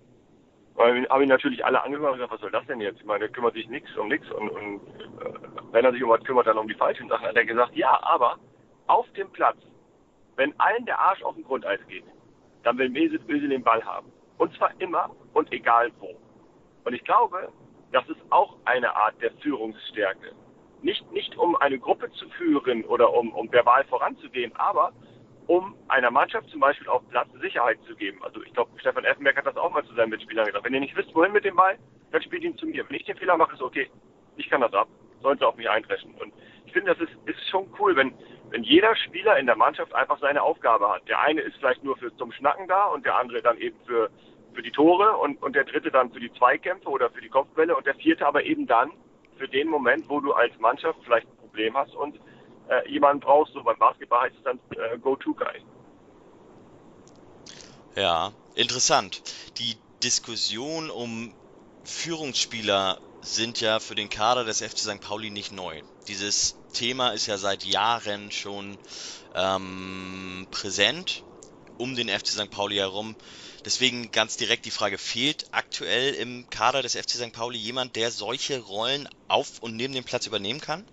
[0.75, 2.99] Und habe ihn natürlich alle angehört und gesagt, was soll das denn jetzt?
[2.99, 5.33] Ich meine, der kümmert sich nichts um nichts und, und äh,
[5.71, 7.25] wenn er sich um was kümmert, dann um die falschen Sachen.
[7.25, 8.37] Hat er gesagt, ja, aber
[8.85, 9.57] auf dem Platz,
[10.35, 12.05] wenn allen der Arsch auf den Grundeis geht,
[12.61, 14.11] dann will Mesut Özil den Ball haben.
[14.37, 16.15] Und zwar immer und egal wo.
[16.83, 17.51] Und ich glaube,
[17.91, 20.33] das ist auch eine Art der Führungsstärke
[20.83, 24.93] nicht, nicht um eine Gruppe zu führen oder um, um verbal voranzugehen, aber
[25.47, 28.21] um einer Mannschaft zum Beispiel auf Platz Sicherheit zu geben.
[28.23, 30.65] Also ich glaube, Stefan Effenberg hat das auch mal zu seinen Mitspielern gesagt.
[30.65, 31.77] Wenn ihr nicht wisst, wohin mit dem Ball,
[32.11, 32.87] dann spielt ihn zu mir.
[32.87, 33.89] Wenn ich den Fehler mache, ist okay.
[34.35, 34.87] Ich kann das ab.
[35.21, 36.13] Sollen sie auf mich eintreffen.
[36.15, 36.33] Und
[36.65, 38.13] ich finde, das ist, ist schon cool, wenn,
[38.49, 41.07] wenn jeder Spieler in der Mannschaft einfach seine Aufgabe hat.
[41.07, 44.09] Der eine ist vielleicht nur für zum Schnacken da und der andere dann eben für,
[44.53, 47.75] für die Tore und, und der dritte dann für die Zweikämpfe oder für die Kopfbälle
[47.75, 48.91] und der vierte aber eben dann
[49.37, 52.19] für den Moment, wo du als Mannschaft vielleicht ein Problem hast und
[52.69, 53.53] äh, jemanden brauchst.
[53.53, 55.61] So beim Basketball heißt es dann äh, Go-To-Guy.
[57.95, 59.21] Ja, interessant.
[59.57, 61.33] Die Diskussion um
[61.83, 65.01] Führungsspieler sind ja für den Kader des FC St.
[65.01, 65.81] Pauli nicht neu.
[66.07, 68.77] Dieses Thema ist ja seit Jahren schon
[69.33, 71.23] ähm, präsent
[71.77, 72.51] um den FC St.
[72.51, 73.15] Pauli herum.
[73.65, 77.33] Deswegen ganz direkt die Frage, fehlt aktuell im Kader des FC St.
[77.33, 80.85] Pauli jemand, der solche Rollen auf und neben dem Platz übernehmen kann?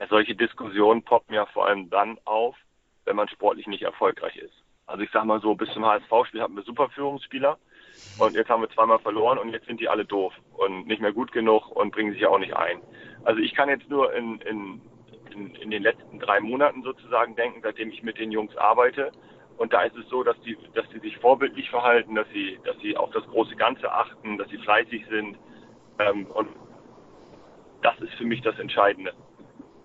[0.00, 2.56] Ja, solche Diskussionen poppen ja vor allem dann auf,
[3.04, 4.54] wenn man sportlich nicht erfolgreich ist.
[4.86, 7.58] Also ich sag mal so, bis zum HSV-Spiel hatten wir super Führungsspieler
[8.18, 11.12] und jetzt haben wir zweimal verloren und jetzt sind die alle doof und nicht mehr
[11.12, 12.80] gut genug und bringen sich auch nicht ein.
[13.24, 14.80] Also ich kann jetzt nur in, in,
[15.32, 19.12] in, in den letzten drei Monaten sozusagen denken, seitdem ich mit den Jungs arbeite.
[19.58, 22.78] Und da ist es so, dass die, dass sie sich vorbildlich verhalten, dass sie, dass
[22.78, 25.36] sie auf das große Ganze achten, dass sie fleißig sind.
[25.98, 26.48] Ähm, und
[27.82, 29.12] das ist für mich das Entscheidende.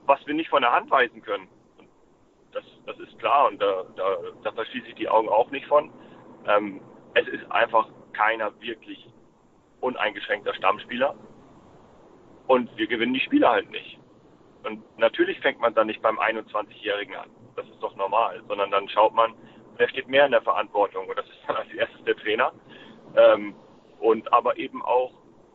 [0.06, 1.48] Was wir nicht von der Hand weisen können,
[2.52, 5.92] das, das ist klar und da, da, da verschließe ich die Augen auch nicht von.
[6.48, 6.82] Ähm,
[7.16, 9.08] es ist einfach keiner wirklich
[9.82, 11.16] uneingeschränkter Stammspieler.
[12.48, 14.00] Und wir gewinnen die Spiele halt nicht.
[14.64, 17.30] Und natürlich fängt man dann nicht beim 21-Jährigen an.
[17.56, 18.42] Das ist doch normal.
[18.48, 19.34] Sondern dann schaut man,
[19.78, 21.08] wer steht mehr in der Verantwortung.
[21.08, 22.52] Und das ist dann als erstes der Trainer.
[23.16, 23.56] Ähm,
[24.00, 25.14] und aber eben auch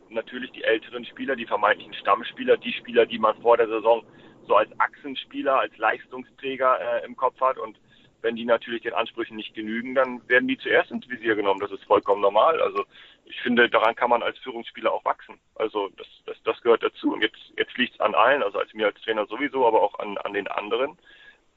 [0.09, 4.03] natürlich die älteren Spieler, die vermeintlichen Stammspieler, die Spieler, die man vor der Saison
[4.47, 7.57] so als Achsenspieler, als Leistungsträger äh, im Kopf hat.
[7.57, 7.79] Und
[8.21, 11.59] wenn die natürlich den Ansprüchen nicht genügen, dann werden die zuerst ins Visier genommen.
[11.59, 12.61] Das ist vollkommen normal.
[12.61, 12.83] Also
[13.25, 15.39] ich finde, daran kann man als Führungsspieler auch wachsen.
[15.55, 17.13] Also das, das, das gehört dazu.
[17.13, 19.97] Und jetzt, jetzt liegt es an allen, also als mir als Trainer sowieso, aber auch
[19.99, 20.97] an, an den anderen,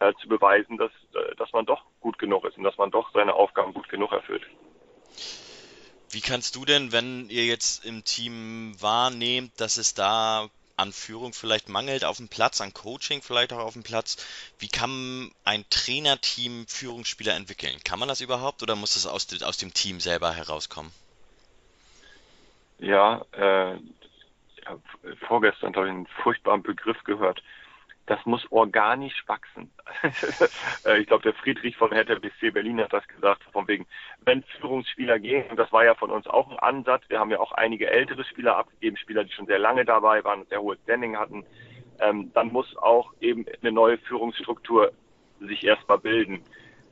[0.02, 3.12] äh, zu beweisen, dass, äh, dass man doch gut genug ist und dass man doch
[3.12, 4.42] seine Aufgaben gut genug erfüllt.
[6.10, 11.32] Wie kannst du denn, wenn ihr jetzt im Team wahrnehmt, dass es da an Führung
[11.32, 14.16] vielleicht mangelt auf dem Platz, an Coaching vielleicht auch auf dem Platz.
[14.58, 17.78] Wie kann ein Trainerteam Führungsspieler entwickeln?
[17.84, 20.90] Kann man das überhaupt oder muss das aus, aus dem Team selber herauskommen?
[22.78, 23.76] Ja, äh,
[25.28, 27.42] vorgestern habe ich einen furchtbaren Begriff gehört
[28.12, 29.70] das muss organisch wachsen.
[30.84, 33.86] Äh, ich glaube, der Friedrich von Hertha BC Berlin hat das gesagt, von wegen,
[34.24, 37.38] wenn Führungsspieler gehen, und das war ja von uns auch ein Ansatz, wir haben ja
[37.38, 41.16] auch einige ältere Spieler abgegeben, Spieler, die schon sehr lange dabei waren, sehr hohes Standing
[41.16, 41.46] hatten,
[42.00, 44.92] ähm, dann muss auch eben eine neue Führungsstruktur
[45.40, 46.42] sich erstmal bilden.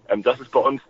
[0.08, 0.80] Ähm, das ist bei uns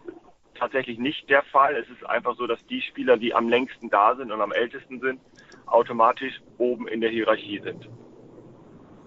[0.55, 1.75] tatsächlich nicht der Fall.
[1.75, 5.01] Es ist einfach so, dass die Spieler, die am längsten da sind und am ältesten
[5.01, 5.21] sind,
[5.67, 7.89] automatisch oben in der Hierarchie sind.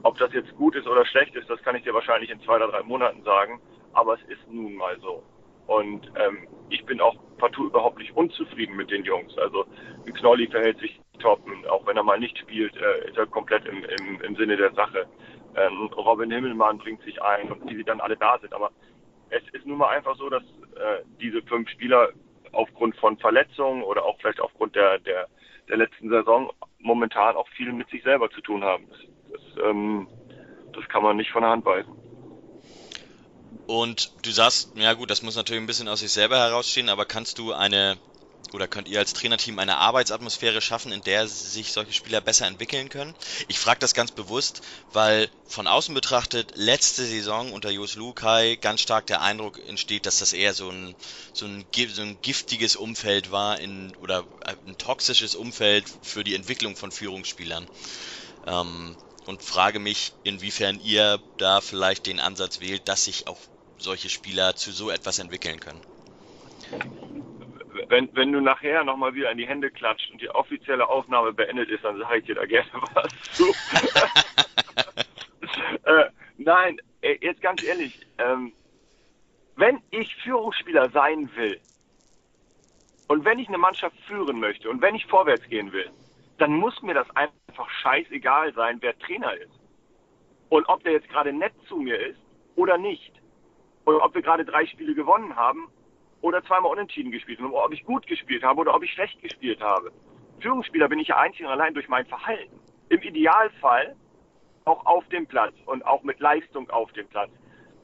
[0.03, 2.57] Ob das jetzt gut ist oder schlecht ist, das kann ich dir wahrscheinlich in zwei
[2.57, 3.61] oder drei Monaten sagen.
[3.93, 5.23] Aber es ist nun mal so.
[5.67, 9.37] Und ähm, ich bin auch partout überhaupt nicht unzufrieden mit den Jungs.
[9.37, 9.65] Also
[10.13, 13.83] Knolli verhält sich top, auch wenn er mal nicht spielt, äh, ist er komplett im,
[13.83, 15.07] im, im Sinne der Sache.
[15.55, 18.53] Ähm, Robin Himmelmann bringt sich ein und die dann alle da sind.
[18.53, 18.71] Aber
[19.29, 22.09] es ist nun mal einfach so, dass äh, diese fünf Spieler
[22.51, 25.27] aufgrund von Verletzungen oder auch vielleicht aufgrund der, der,
[25.69, 28.87] der letzten Saison momentan auch viel mit sich selber zu tun haben.
[28.89, 28.99] Das
[29.33, 30.07] das, ähm,
[30.73, 31.93] das kann man nicht von der Hand weisen.
[33.65, 37.05] Und du sagst, ja gut, das muss natürlich ein bisschen aus sich selber herausstehen, aber
[37.05, 37.97] kannst du eine
[38.51, 42.89] oder könnt ihr als Trainerteam eine Arbeitsatmosphäre schaffen, in der sich solche Spieler besser entwickeln
[42.89, 43.15] können?
[43.47, 48.81] Ich frage das ganz bewusst, weil von außen betrachtet letzte Saison unter Jos Lukai ganz
[48.81, 50.95] stark der Eindruck entsteht, dass das eher so ein,
[51.33, 54.23] so ein, so ein giftiges Umfeld war in, oder
[54.65, 57.67] ein toxisches Umfeld für die Entwicklung von Führungsspielern.
[58.45, 63.37] Ähm, und frage mich, inwiefern ihr da vielleicht den Ansatz wählt, dass sich auch
[63.77, 65.81] solche Spieler zu so etwas entwickeln können.
[67.87, 71.69] Wenn, wenn du nachher nochmal wieder in die Hände klatscht und die offizielle Aufnahme beendet
[71.69, 73.45] ist, dann sage ich dir da gerne was zu.
[75.83, 76.05] äh,
[76.37, 78.53] nein, äh, jetzt ganz ehrlich, ähm,
[79.55, 81.59] wenn ich Führungsspieler sein will
[83.07, 85.89] und wenn ich eine Mannschaft führen möchte und wenn ich vorwärts gehen will,
[86.37, 87.42] dann muss mir das einfach
[87.81, 89.59] scheißegal sein, wer Trainer ist.
[90.49, 92.19] Und ob der jetzt gerade nett zu mir ist
[92.55, 93.13] oder nicht.
[93.85, 95.67] Oder ob wir gerade drei Spiele gewonnen haben
[96.21, 97.53] oder zweimal unentschieden gespielt haben.
[97.53, 99.91] Ob ich gut gespielt habe oder ob ich schlecht gespielt habe.
[100.39, 102.59] Führungsspieler bin ich ja einzig und allein durch mein Verhalten.
[102.89, 103.95] Im Idealfall
[104.65, 107.31] auch auf dem Platz und auch mit Leistung auf dem Platz.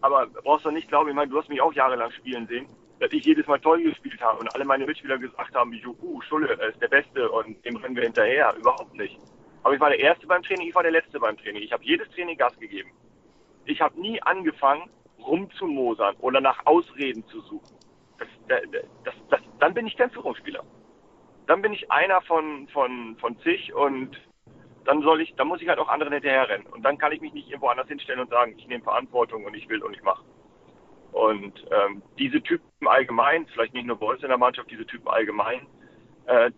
[0.01, 2.67] Aber brauchst du nicht glauben, ich meine, du hast mich auch jahrelang spielen sehen
[2.99, 6.53] dass ich jedes Mal toll gespielt habe und alle meine Mitspieler gesagt haben, uh, Schulle
[6.69, 8.53] ist der Beste und dem rennen wir hinterher.
[8.57, 9.17] Überhaupt nicht.
[9.63, 11.61] Aber ich war der Erste beim Training, ich war der Letzte beim Training.
[11.63, 12.91] Ich habe jedes Training Gas gegeben.
[13.65, 17.75] Ich habe nie angefangen, rumzumosern oder nach Ausreden zu suchen.
[18.17, 18.27] Das,
[19.03, 20.63] das, das, dann bin ich kein Führungsspieler.
[21.47, 24.17] Dann bin ich einer von, von, von zig und
[24.85, 26.67] dann soll ich, dann muss ich halt auch anderen hinterherrennen.
[26.67, 29.53] Und dann kann ich mich nicht irgendwo anders hinstellen und sagen, ich nehme Verantwortung und
[29.53, 30.23] ich will und ich mache.
[31.11, 35.67] Und ähm, diese Typen allgemein, vielleicht nicht nur bei in der Mannschaft, diese Typen allgemein,
[36.25, 36.51] äh,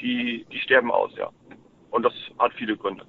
[0.00, 1.30] die, die sterben aus, ja.
[1.96, 3.06] Und das hat viele Gründe.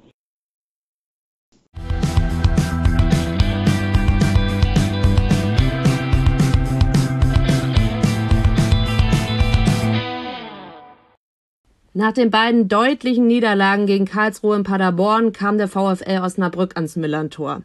[11.94, 17.64] Nach den beiden deutlichen Niederlagen gegen Karlsruhe und Paderborn kam der VfL Osnabrück ans Millantor.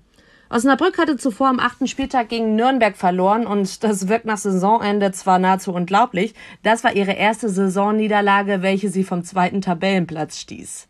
[0.51, 5.39] Osnabrück hatte zuvor am achten Spieltag gegen Nürnberg verloren und das wirkt nach Saisonende zwar
[5.39, 10.89] nahezu unglaublich, das war ihre erste Saisonniederlage, welche sie vom zweiten Tabellenplatz stieß.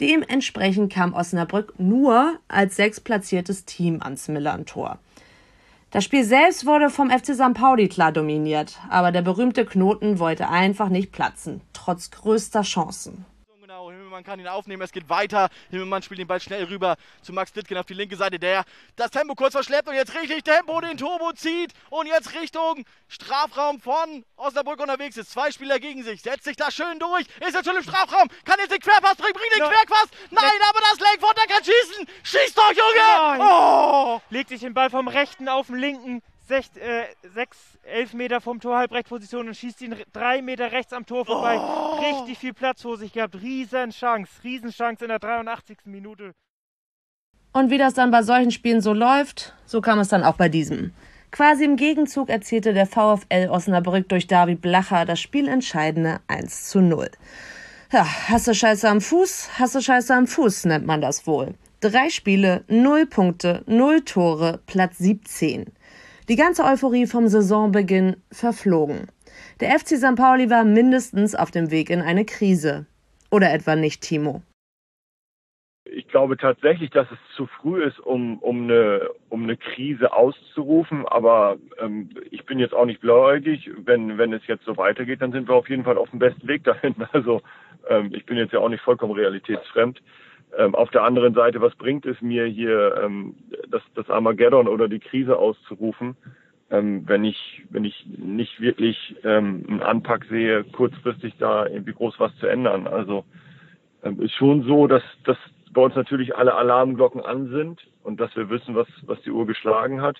[0.00, 4.98] Dementsprechend kam Osnabrück nur als sechstplatziertes Team ans Millantor.
[5.90, 7.54] Das Spiel selbst wurde vom FC St.
[7.54, 13.24] Pauli klar dominiert, aber der berühmte Knoten wollte einfach nicht platzen, trotz größter Chancen.
[14.18, 15.48] Himmelmann kann ihn aufnehmen, es geht weiter.
[15.70, 18.64] Himmelmann spielt den Ball schnell rüber zu Max Dittgen auf die linke Seite, der
[18.96, 23.80] das Tempo kurz verschleppt und jetzt richtig Tempo den Turbo zieht und jetzt Richtung Strafraum
[23.80, 25.30] von Osnabrück unterwegs ist.
[25.30, 28.58] Zwei Spieler gegen sich, setzt sich da schön durch, ist jetzt schon im Strafraum, kann
[28.58, 29.68] jetzt den Querpass bringen, bringt den Ja.
[29.68, 30.08] Querpass.
[30.30, 32.06] Nein, aber das Lenkwort, der kann schießen.
[32.24, 33.38] Schieß doch, Junge!
[33.40, 34.20] Oh!
[34.30, 38.60] legt sich den Ball vom rechten auf den linken, sech, äh, sechs, elf Meter vom
[38.60, 41.58] Tor, Halbrechtposition und schießt ihn drei Meter rechts am Tor vorbei.
[42.10, 43.36] Richtig viel Platz vor sich gehabt.
[43.40, 45.78] Riesenchance, Riesenchance in der 83.
[45.84, 46.34] Minute.
[47.52, 50.48] Und wie das dann bei solchen Spielen so läuft, so kam es dann auch bei
[50.48, 50.92] diesem.
[51.30, 57.10] Quasi im Gegenzug erzielte der VfL Osnabrück durch David Blacher das spielentscheidende 1 zu 0.
[57.92, 61.54] Ja, hast du Scheiße am Fuß, hast du Scheiße am Fuß, nennt man das wohl.
[61.80, 65.66] Drei Spiele, null Punkte, null Tore, Platz 17.
[66.28, 69.08] Die ganze Euphorie vom Saisonbeginn verflogen.
[69.60, 70.14] Der FC St.
[70.14, 72.86] Pauli war mindestens auf dem Weg in eine Krise.
[73.30, 74.42] Oder etwa nicht, Timo?
[75.90, 81.06] ich glaube tatsächlich, dass es zu früh ist, um, um, eine, um eine Krise auszurufen.
[81.06, 83.70] Aber ähm, ich bin jetzt auch nicht blauäugig.
[83.84, 86.46] Wenn, wenn es jetzt so weitergeht, dann sind wir auf jeden Fall auf dem besten
[86.48, 86.94] Weg dahin.
[87.12, 87.42] Also
[87.88, 90.00] ähm, ich bin jetzt ja auch nicht vollkommen realitätsfremd.
[90.56, 93.34] Ähm, auf der anderen Seite, was bringt es mir hier, ähm,
[93.70, 96.16] das, das Armageddon oder die Krise auszurufen,
[96.70, 102.18] ähm, wenn ich wenn ich nicht wirklich ähm, einen Anpack sehe, kurzfristig da irgendwie groß
[102.18, 102.86] was zu ändern.
[102.86, 103.24] Also
[104.02, 105.36] ähm, ist schon so, dass, dass
[105.72, 109.46] bei uns natürlich alle Alarmglocken an sind und dass wir wissen, was, was die Uhr
[109.46, 110.16] geschlagen hat.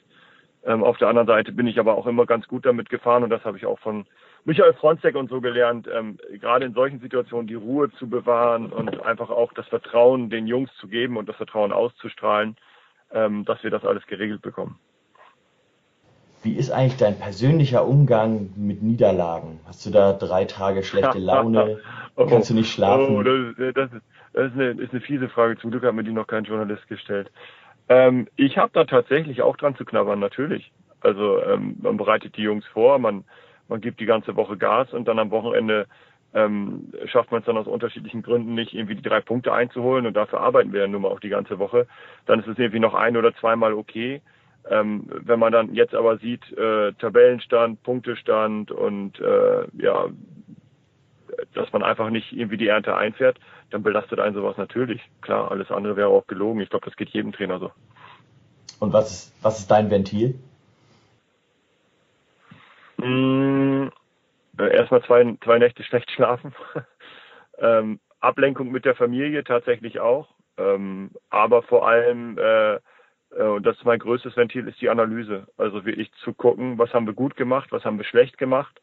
[0.65, 3.31] Ähm, auf der anderen Seite bin ich aber auch immer ganz gut damit gefahren und
[3.31, 4.07] das habe ich auch von
[4.49, 9.03] Michael Fronzek und so gelernt, ähm, gerade in solchen Situationen die Ruhe zu bewahren und
[9.03, 12.57] einfach auch das Vertrauen den Jungs zu geben und das Vertrauen auszustrahlen,
[13.13, 14.79] ähm, dass wir das alles geregelt bekommen.
[16.43, 19.61] Wie ist eigentlich dein persönlicher Umgang mit Niederlagen?
[19.67, 21.79] Hast du da drei Tage schlechte Laune?
[22.17, 23.19] Kannst du nicht schlafen?
[23.19, 23.91] Oh, das, ist- das,
[24.33, 25.59] das ist, eine, ist eine fiese Frage.
[25.59, 27.31] Zum Glück hat mir die noch kein Journalist gestellt.
[27.91, 30.73] Ähm, ich habe da tatsächlich auch dran zu knabbern, natürlich.
[31.03, 33.25] Also ähm, man bereitet die Jungs vor, man,
[33.69, 35.87] man gibt die ganze Woche Gas und dann am Wochenende
[36.35, 40.15] ähm, schafft man es dann aus unterschiedlichen Gründen nicht, irgendwie die drei Punkte einzuholen und
[40.15, 41.87] dafür arbeiten wir ja nun mal auch die ganze Woche.
[42.27, 44.21] Dann ist es irgendwie noch ein oder zweimal okay.
[44.71, 50.07] Ähm, wenn man dann jetzt aber sieht, äh, Tabellenstand, Punktestand und äh, ja,
[51.55, 53.39] dass man einfach nicht irgendwie die Ernte einfährt,
[53.71, 55.01] dann belastet einen sowas natürlich.
[55.23, 56.61] Klar, alles andere wäre auch gelogen.
[56.61, 57.71] Ich glaube, das geht jedem Trainer so.
[58.81, 60.39] Und was ist, was ist dein Ventil?
[62.99, 63.89] Mm,
[64.59, 66.55] äh, Erstmal zwei, zwei Nächte schlecht schlafen.
[67.59, 70.35] ähm, Ablenkung mit der Familie tatsächlich auch.
[70.57, 72.81] Ähm, aber vor allem, äh, äh,
[73.31, 75.47] und das ist mein größtes Ventil, ist die Analyse.
[75.57, 78.81] Also wirklich zu gucken, was haben wir gut gemacht, was haben wir schlecht gemacht.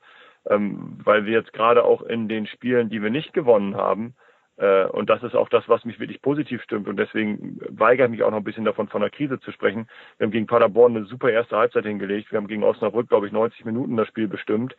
[0.48, 4.16] Ähm, weil wir jetzt gerade auch in den Spielen, die wir nicht gewonnen haben,
[4.58, 6.88] und das ist auch das, was mich wirklich positiv stimmt.
[6.88, 9.90] Und deswegen weigere ich mich auch noch ein bisschen davon, von einer Krise zu sprechen.
[10.18, 12.32] Wir haben gegen Paderborn eine super erste Halbzeit hingelegt.
[12.32, 14.74] Wir haben gegen Osnabrück, glaube ich, 90 Minuten das Spiel bestimmt.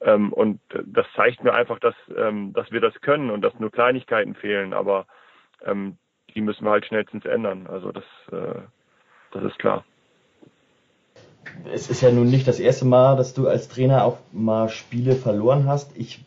[0.00, 3.70] Ähm, und das zeigt mir einfach, dass, ähm, dass wir das können und dass nur
[3.70, 4.72] Kleinigkeiten fehlen.
[4.72, 5.06] Aber
[5.64, 5.98] ähm,
[6.34, 7.66] die müssen wir halt schnellstens ändern.
[7.66, 8.60] Also das, äh,
[9.32, 9.84] das ist klar.
[11.72, 15.14] Es ist ja nun nicht das erste Mal, dass du als Trainer auch mal Spiele
[15.14, 15.96] verloren hast.
[15.96, 16.24] Ich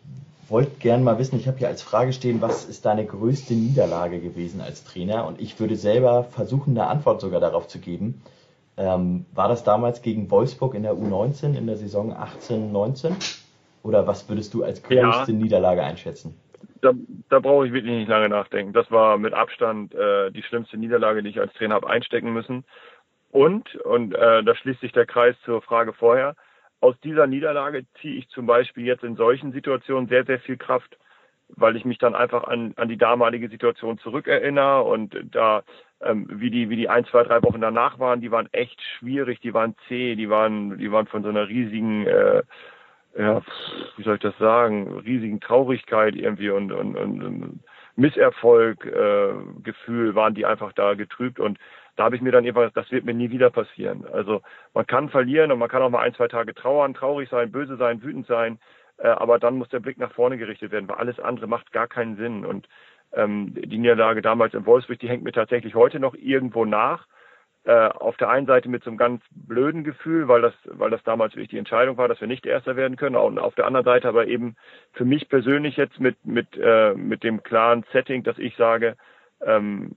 [0.52, 4.20] wollte gern mal wissen, ich habe hier als Frage stehen, was ist deine größte Niederlage
[4.20, 5.26] gewesen als Trainer?
[5.26, 8.22] Und ich würde selber versuchen, eine Antwort sogar darauf zu geben.
[8.78, 13.16] Ähm, war das damals gegen Wolfsburg in der U19 in der Saison 18, 19?
[13.84, 15.10] Oder was würdest du als Ja.
[15.10, 16.40] größte Niederlage einschätzen?
[16.82, 16.94] Da,
[17.30, 18.74] da brauche ich wirklich nicht lange nachdenken.
[18.74, 22.66] Das war mit Abstand äh, die schlimmste Niederlage, die ich als Trainer habe einstecken müssen.
[23.32, 26.36] Und, und äh, da schließt sich der Kreis zur Frage vorher,
[26.82, 30.98] aus dieser Niederlage ziehe ich zum Beispiel jetzt in solchen Situationen sehr, sehr viel Kraft,
[31.50, 35.64] weil ich mich dann einfach an, an die damalige Situation zurückerinnere und da
[36.02, 39.40] ähm, wie die wie die ein zwei drei Wochen danach waren, die waren echt schwierig,
[39.42, 42.42] die waren zäh, die waren die waren von so einer riesigen äh,
[43.18, 43.42] ja
[43.98, 47.60] wie soll ich das sagen riesigen Traurigkeit irgendwie und und, und, und
[47.96, 51.60] Misserfolg äh, Gefühl waren die einfach da getrübt und
[52.02, 54.08] da habe ich mir dann einfach, das wird mir nie wieder passieren.
[54.12, 54.42] Also
[54.74, 57.78] man kann verlieren und man kann auch mal ein, zwei Tage trauern, traurig sein, böse
[57.78, 58.58] sein, wütend sein,
[58.98, 61.88] äh, aber dann muss der Blick nach vorne gerichtet werden, weil alles andere macht gar
[61.88, 62.44] keinen Sinn.
[62.44, 62.68] Und
[63.14, 67.06] ähm, die Niederlage damals in Wolfsburg, die hängt mir tatsächlich heute noch irgendwo nach.
[67.66, 71.04] Äh, auf der einen Seite mit so einem ganz blöden Gefühl, weil das, weil das
[71.04, 73.16] damals wirklich die Entscheidung war, dass wir nicht Erster werden können.
[73.16, 74.56] Und auf der anderen Seite aber eben
[74.94, 78.98] für mich persönlich jetzt mit, mit, äh, mit dem klaren Setting, dass ich sage,
[79.46, 79.92] ähm,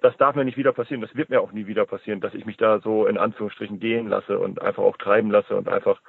[0.00, 1.00] das darf mir nicht wieder passieren.
[1.00, 4.08] Das wird mir auch nie wieder passieren, dass ich mich da so in Anführungsstrichen gehen
[4.08, 6.00] lasse und einfach auch treiben lasse und einfach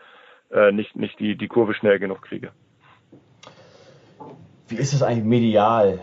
[0.52, 2.52] äh, nicht, nicht die, die Kurve schnell genug kriege.
[4.68, 6.00] Wie ist es eigentlich medial?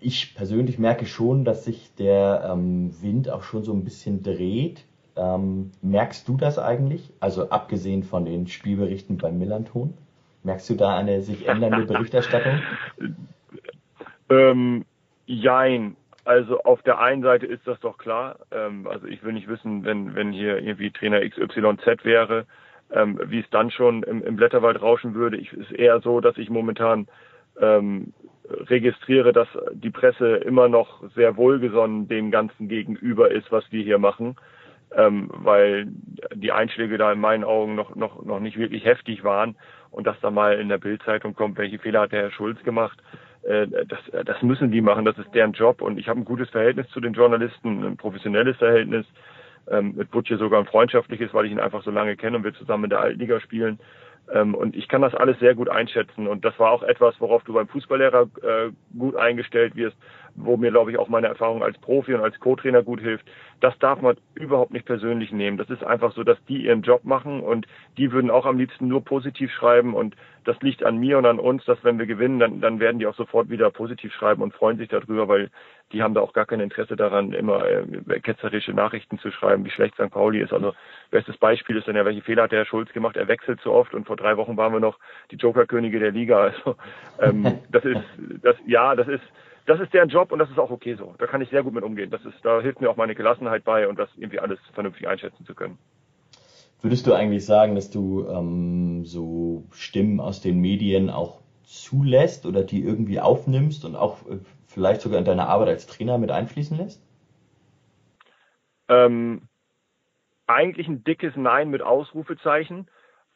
[0.00, 4.84] Ich persönlich merke schon, dass sich der ähm, Wind auch schon so ein bisschen dreht.
[5.16, 7.12] Ähm, merkst du das eigentlich?
[7.20, 9.94] Also abgesehen von den Spielberichten beim Millanton?
[10.42, 12.60] Merkst du da eine sich ändernde Berichterstattung?
[14.28, 14.84] ähm,
[15.26, 15.96] jein.
[16.24, 18.36] Also auf der einen Seite ist das doch klar.
[18.50, 22.46] Ähm, also ich will nicht wissen, wenn, wenn hier irgendwie Trainer XYZ wäre,
[22.92, 25.36] ähm, wie es dann schon im, im Blätterwald rauschen würde.
[25.36, 27.08] Ich ist eher so, dass ich momentan
[27.60, 28.12] ähm,
[28.48, 33.98] registriere, dass die Presse immer noch sehr wohlgesonnen dem Ganzen gegenüber ist, was wir hier
[33.98, 34.36] machen,
[34.94, 35.88] ähm, weil
[36.34, 39.56] die Einschläge da in meinen Augen noch, noch, noch nicht wirklich heftig waren
[39.90, 42.98] und dass da mal in der Bildzeitung kommt, welche Fehler hat der Herr Schulz gemacht.
[43.42, 46.50] Äh, das, das müssen die machen, das ist deren Job und ich habe ein gutes
[46.50, 49.06] Verhältnis zu den Journalisten, ein professionelles Verhältnis,
[49.70, 52.54] ähm, mit Butcher sogar ein freundschaftliches, weil ich ihn einfach so lange kenne und wir
[52.54, 53.78] zusammen in der Altliga spielen.
[54.32, 56.26] Ähm, und ich kann das alles sehr gut einschätzen.
[56.26, 59.96] Und das war auch etwas, worauf du beim Fußballlehrer äh, gut eingestellt wirst,
[60.34, 63.24] wo mir, glaube ich, auch meine Erfahrung als Profi und als Co-Trainer gut hilft.
[63.60, 65.56] Das darf man überhaupt nicht persönlich nehmen.
[65.56, 67.66] Das ist einfach so, dass die ihren Job machen und
[67.96, 69.94] die würden auch am liebsten nur positiv schreiben.
[69.94, 72.98] Und das liegt an mir und an uns, dass wenn wir gewinnen, dann, dann werden
[72.98, 75.50] die auch sofort wieder positiv schreiben und freuen sich darüber, weil
[75.92, 79.70] die haben da auch gar kein Interesse daran, immer äh, ketzerische Nachrichten zu schreiben, wie
[79.70, 80.10] schlecht St.
[80.10, 80.52] Pauli ist.
[80.52, 80.74] Also
[81.10, 83.16] bestes Beispiel ist dann ja, welche Fehler hat der Herr Schulz gemacht?
[83.16, 84.98] Er wechselt zu oft und vor drei Wochen waren wir noch
[85.30, 86.40] die Jokerkönige der Liga.
[86.40, 86.76] Also
[87.20, 88.00] ähm, das ist,
[88.42, 89.22] das ja, das ist
[89.66, 91.14] das ist deren Job und das ist auch okay so.
[91.18, 92.10] Da kann ich sehr gut mit umgehen.
[92.10, 95.44] Das ist, da hilft mir auch meine Gelassenheit bei und das irgendwie alles vernünftig einschätzen
[95.44, 95.78] zu können.
[96.80, 102.64] Würdest du eigentlich sagen, dass du ähm, so Stimmen aus den Medien auch zulässt oder
[102.64, 106.76] die irgendwie aufnimmst und auch äh, vielleicht sogar in deine Arbeit als Trainer mit einfließen
[106.76, 107.00] lässt?
[108.88, 109.48] Ähm,
[110.48, 112.88] eigentlich ein dickes Nein mit Ausrufezeichen.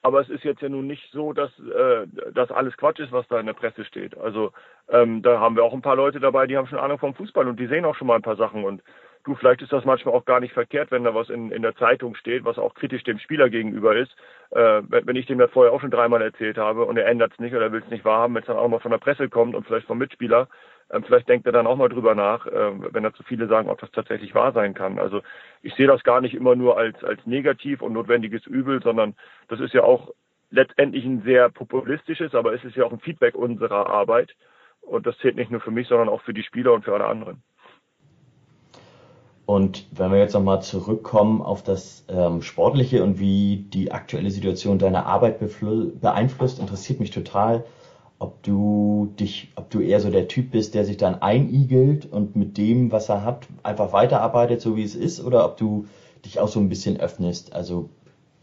[0.07, 3.27] Aber es ist jetzt ja nun nicht so, dass äh, das alles Quatsch ist, was
[3.27, 4.17] da in der Presse steht.
[4.17, 4.53] Also
[4.89, 7.49] ähm, da haben wir auch ein paar Leute dabei, die haben schon Ahnung vom Fußball
[7.49, 8.63] und die sehen auch schon mal ein paar Sachen.
[8.63, 8.85] Und
[9.25, 11.75] du, vielleicht ist das manchmal auch gar nicht verkehrt, wenn da was in, in der
[11.75, 14.15] Zeitung steht, was auch kritisch dem Spieler gegenüber ist.
[14.51, 17.41] Äh, wenn, ich dem das vorher auch schon dreimal erzählt habe und er ändert es
[17.41, 19.57] nicht oder will es nicht wahrhaben, wenn es dann auch mal von der Presse kommt
[19.57, 20.47] und vielleicht vom Mitspieler,
[21.05, 23.81] vielleicht denkt er dann auch mal drüber nach, äh, wenn da zu viele sagen, ob
[23.81, 24.99] das tatsächlich wahr sein kann.
[24.99, 25.23] Also
[25.63, 29.15] ich sehe das gar nicht immer nur als, als negativ und notwendiges Übel, sondern
[29.49, 30.13] das ist ja auch
[30.51, 34.35] letztendlich ein sehr populistisches, aber es ist ja auch ein Feedback unserer Arbeit.
[34.81, 37.07] Und das zählt nicht nur für mich, sondern auch für die Spieler und für alle
[37.07, 37.43] anderen.
[39.45, 44.79] Und wenn wir jetzt nochmal zurückkommen auf das ähm, Sportliche und wie die aktuelle Situation
[44.79, 47.65] deine Arbeit beeinflusst, interessiert mich total,
[48.19, 52.35] ob du dich, ob du eher so der Typ bist, der sich dann einigelt und
[52.37, 55.87] mit dem, was er hat, einfach weiterarbeitet, so wie es ist, oder ob du
[56.25, 57.55] dich auch so ein bisschen öffnest.
[57.55, 57.91] Also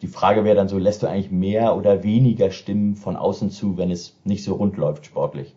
[0.02, 3.78] die Frage wäre dann so, lässt du eigentlich mehr oder weniger Stimmen von außen zu,
[3.78, 5.56] wenn es nicht so rund läuft sportlich?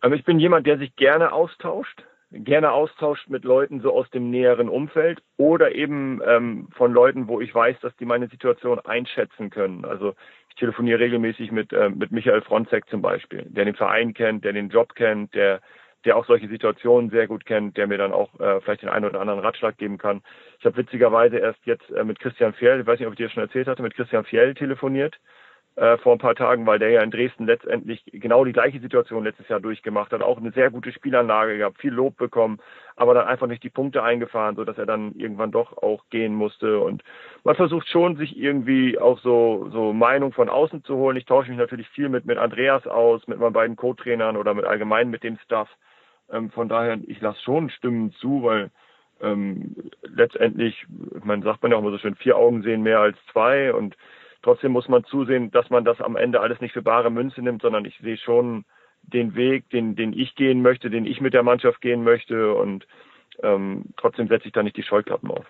[0.00, 4.30] Also ich bin jemand, der sich gerne austauscht, gerne austauscht mit Leuten so aus dem
[4.30, 9.50] näheren Umfeld oder eben ähm, von Leuten, wo ich weiß, dass die meine Situation einschätzen
[9.50, 9.84] können.
[9.84, 10.14] Also
[10.54, 14.52] ich telefoniere regelmäßig mit, äh, mit Michael Fronzek zum Beispiel, der den Verein kennt, der
[14.52, 15.60] den Job kennt, der,
[16.04, 19.06] der auch solche Situationen sehr gut kennt, der mir dann auch äh, vielleicht den einen
[19.06, 20.22] oder anderen Ratschlag geben kann.
[20.58, 23.26] Ich habe witzigerweise erst jetzt äh, mit Christian Fjell, ich weiß nicht, ob ich dir
[23.26, 25.18] das schon erzählt hatte, mit Christian Fjell telefoniert
[25.76, 29.24] äh, vor ein paar Tagen, weil der ja in Dresden letztendlich genau die gleiche Situation
[29.24, 32.60] letztes Jahr durchgemacht hat, auch eine sehr gute Spielanlage gehabt, viel Lob bekommen,
[32.96, 36.34] aber dann einfach nicht die Punkte eingefahren, so dass er dann irgendwann doch auch gehen
[36.34, 36.78] musste.
[36.78, 37.02] Und
[37.42, 41.16] man versucht schon, sich irgendwie auch so so Meinung von außen zu holen.
[41.16, 44.64] Ich tausche mich natürlich viel mit mit Andreas aus, mit meinen beiden Co-Trainern oder mit
[44.64, 45.68] allgemein mit dem Staff.
[46.30, 48.70] Ähm, von daher, ich lasse schon Stimmen zu, weil
[49.20, 50.86] ähm, letztendlich,
[51.24, 53.96] man sagt man ja auch immer so schön, vier Augen sehen mehr als zwei und
[54.44, 57.62] trotzdem muss man zusehen, dass man das am Ende alles nicht für bare Münze nimmt,
[57.62, 58.64] sondern ich sehe schon
[59.02, 62.86] den Weg, den, den ich gehen möchte, den ich mit der Mannschaft gehen möchte und
[63.42, 65.46] ähm, trotzdem setze ich da nicht die Scheuklappen auf.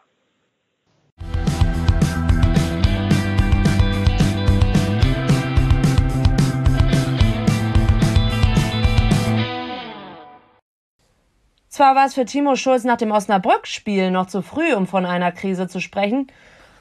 [11.68, 15.32] Zwar war es für Timo Schulz nach dem Osnabrück-Spiel noch zu früh, um von einer
[15.32, 16.28] Krise zu sprechen.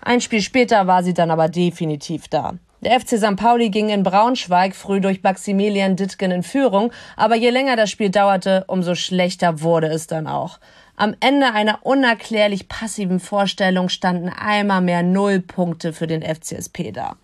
[0.06, 2.56] Ein Spiel später war sie dann aber definitiv da.
[2.82, 3.38] Der FC St.
[3.38, 8.10] Pauli ging in Braunschweig früh durch Maximilian Dittgen in Führung, aber je länger das Spiel
[8.10, 10.60] dauerte, umso schlechter wurde es dann auch.
[10.98, 17.16] Am Ende einer unerklärlich passiven Vorstellung standen einmal mehr null Punkte für den FCSP da.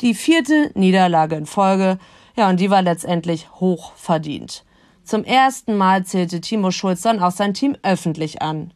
[0.00, 1.98] Die vierte Niederlage in Folge,
[2.36, 4.64] ja, und die war letztendlich hoch verdient.
[5.04, 8.72] Zum ersten Mal zählte Timo Schulz dann auch sein Team öffentlich an.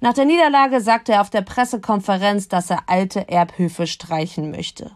[0.00, 4.90] Nach der Niederlage sagte er auf der Pressekonferenz, dass er alte Erbhöfe streichen möchte.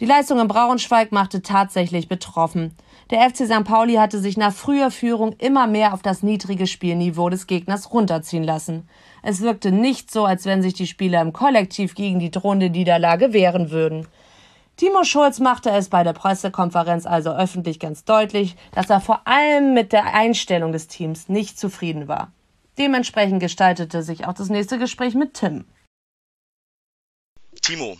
[0.00, 2.74] Die Leistung in Braunschweig machte tatsächlich betroffen.
[3.10, 3.64] Der FC St.
[3.64, 8.42] Pauli hatte sich nach früher Führung immer mehr auf das niedrige Spielniveau des Gegners runterziehen
[8.42, 8.88] lassen.
[9.22, 13.32] Es wirkte nicht so, als wenn sich die Spieler im Kollektiv gegen die drohende Niederlage
[13.32, 14.06] wehren würden.
[14.76, 19.72] Timo Schulz machte es bei der Pressekonferenz also öffentlich ganz deutlich, dass er vor allem
[19.72, 22.32] mit der Einstellung des Teams nicht zufrieden war.
[22.78, 25.64] Dementsprechend gestaltete sich auch das nächste Gespräch mit Tim.
[27.62, 27.98] Timo,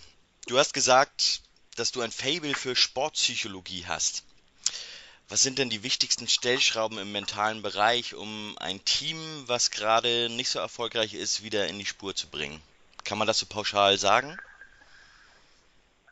[0.48, 1.42] du hast gesagt,
[1.76, 4.24] dass du ein Fable für Sportpsychologie hast.
[5.28, 9.16] Was sind denn die wichtigsten Stellschrauben im mentalen Bereich, um ein Team,
[9.46, 12.60] was gerade nicht so erfolgreich ist, wieder in die Spur zu bringen?
[13.04, 14.36] Kann man das so pauschal sagen?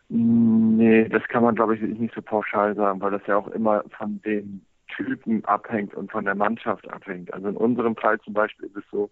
[0.09, 3.85] Nee, das kann man, glaube ich, nicht so pauschal sagen, weil das ja auch immer
[3.97, 7.33] von den Typen abhängt und von der Mannschaft abhängt.
[7.33, 9.11] Also in unserem Fall zum Beispiel ist es so,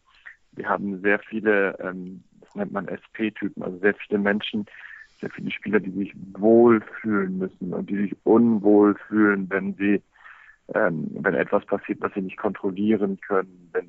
[0.53, 4.67] wir haben sehr viele, ähm, das nennt man SP-Typen, also sehr viele Menschen,
[5.21, 10.03] sehr viele Spieler, die sich wohlfühlen müssen und die sich unwohl fühlen, wenn sie,
[10.75, 13.89] ähm, wenn etwas passiert, was sie nicht kontrollieren können, wenn,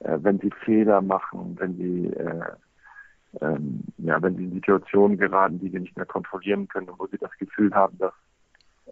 [0.00, 2.42] äh, wenn sie Fehler machen, wenn sie äh,
[3.40, 7.06] ähm, ja, wenn sie in Situationen geraten, die sie nicht mehr kontrollieren können und wo
[7.06, 8.14] sie das Gefühl haben, dass,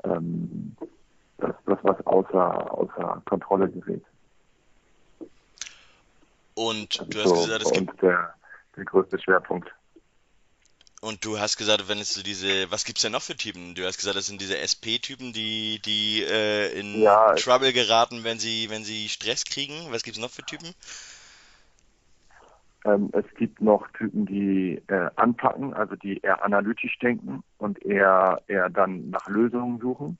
[0.04, 0.76] ähm,
[2.24, 4.02] außer, außer Kontrolle gerät.
[6.54, 8.34] Und du hast so, gesagt, es gibt der,
[8.76, 9.70] der größte Schwerpunkt.
[11.00, 13.74] Und du hast gesagt, wenn es so diese, was gibt's denn noch für Typen?
[13.74, 18.38] Du hast gesagt, das sind diese SP-Typen, die, die äh, in ja, Trouble geraten, wenn
[18.38, 19.74] sie, wenn sie Stress kriegen.
[19.90, 20.74] Was gibt's noch für Typen?
[22.86, 28.40] Ähm, es gibt noch Typen, die äh, anpacken, also die eher analytisch denken und eher,
[28.46, 30.18] eher dann nach Lösungen suchen.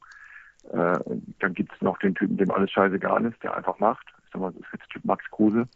[0.72, 0.98] Äh,
[1.40, 4.06] dann gibt es noch den Typen, dem alles scheißegal ist, der einfach macht.
[4.24, 5.68] Ich sag mal, das ist jetzt Typ Max Kruse,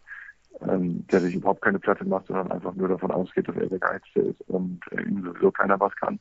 [0.63, 3.79] ähm, der sich überhaupt keine Platte macht, sondern einfach nur davon ausgeht, dass er der
[3.79, 6.19] Geilste ist und äh, ihm sowieso keiner was kann.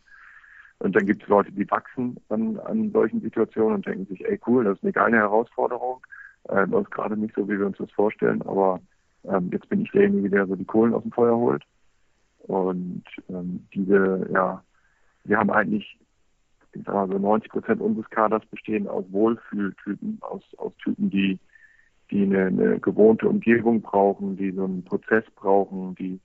[0.80, 4.40] Und dann gibt es Leute, die wachsen an, an solchen Situationen und denken sich, ey
[4.46, 6.06] cool, das ist eine geile Herausforderung.
[6.50, 8.80] Äh, läuft gerade nicht so, wie wir uns das vorstellen, aber
[9.24, 11.64] ähm, jetzt bin ich derjenige, der so die Kohlen aus dem Feuer holt.
[12.40, 14.64] Und ähm, diese, ja,
[15.26, 16.00] wir haben eigentlich,
[16.80, 21.40] ich sag mal so 90 Prozent unseres Kaders bestehen aus Wohlfühltypen, aus, aus Typen, die,
[22.12, 26.20] die eine, eine gewohnte Umgebung brauchen, die so einen Prozess brauchen, die,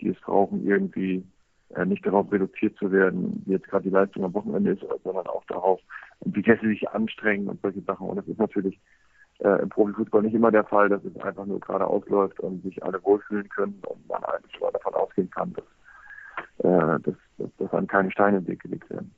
[0.00, 1.24] die es brauchen, irgendwie
[1.74, 5.26] äh, nicht darauf reduziert zu werden, wie jetzt gerade die Leistung am Wochenende ist, sondern
[5.26, 5.80] auch darauf,
[6.24, 8.08] wie Gäste sich anstrengen und solche Sachen.
[8.08, 8.78] Und das ist natürlich
[9.40, 12.82] äh, im Profifußball nicht immer der Fall, dass es einfach nur gerade ausläuft und sich
[12.84, 17.72] alle wohlfühlen können und man eigentlich schon davon ausgehen kann, dass, äh, dass, dass, dass
[17.72, 19.12] an keine Steine im Weg gelegt werden.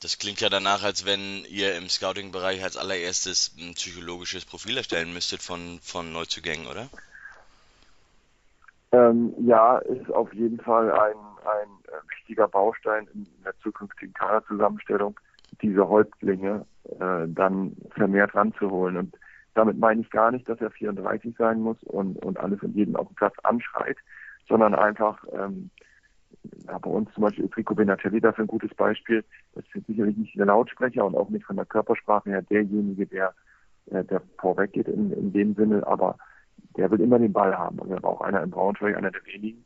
[0.00, 5.12] Das klingt ja danach, als wenn ihr im Scouting-Bereich als allererstes ein psychologisches Profil erstellen
[5.14, 6.88] müsstet von, von Neuzugängen, oder?
[8.92, 15.18] Ähm, ja, ist auf jeden Fall ein, ein äh, wichtiger Baustein in der zukünftigen Kaderzusammenstellung,
[15.62, 16.64] diese Häuptlinge
[17.00, 18.96] äh, dann vermehrt ranzuholen.
[18.96, 19.16] Und
[19.54, 22.94] damit meine ich gar nicht, dass er 34 sein muss und, und alles und jeden
[22.94, 23.96] auf dem Platz anschreit,
[24.48, 25.70] sondern einfach, ähm,
[26.66, 29.24] ja, bei uns zum Beispiel ist Rico Benatelli dafür ein gutes Beispiel.
[29.54, 33.34] Das ist sicherlich nicht der Lautsprecher und auch nicht von der Körpersprache her derjenige, der,
[33.90, 36.16] äh, der vorweg geht in, in dem Sinne, aber
[36.76, 37.78] der will immer den Ball haben.
[37.78, 39.64] Und er war auch einer im Braunschweig, einer der wenigen,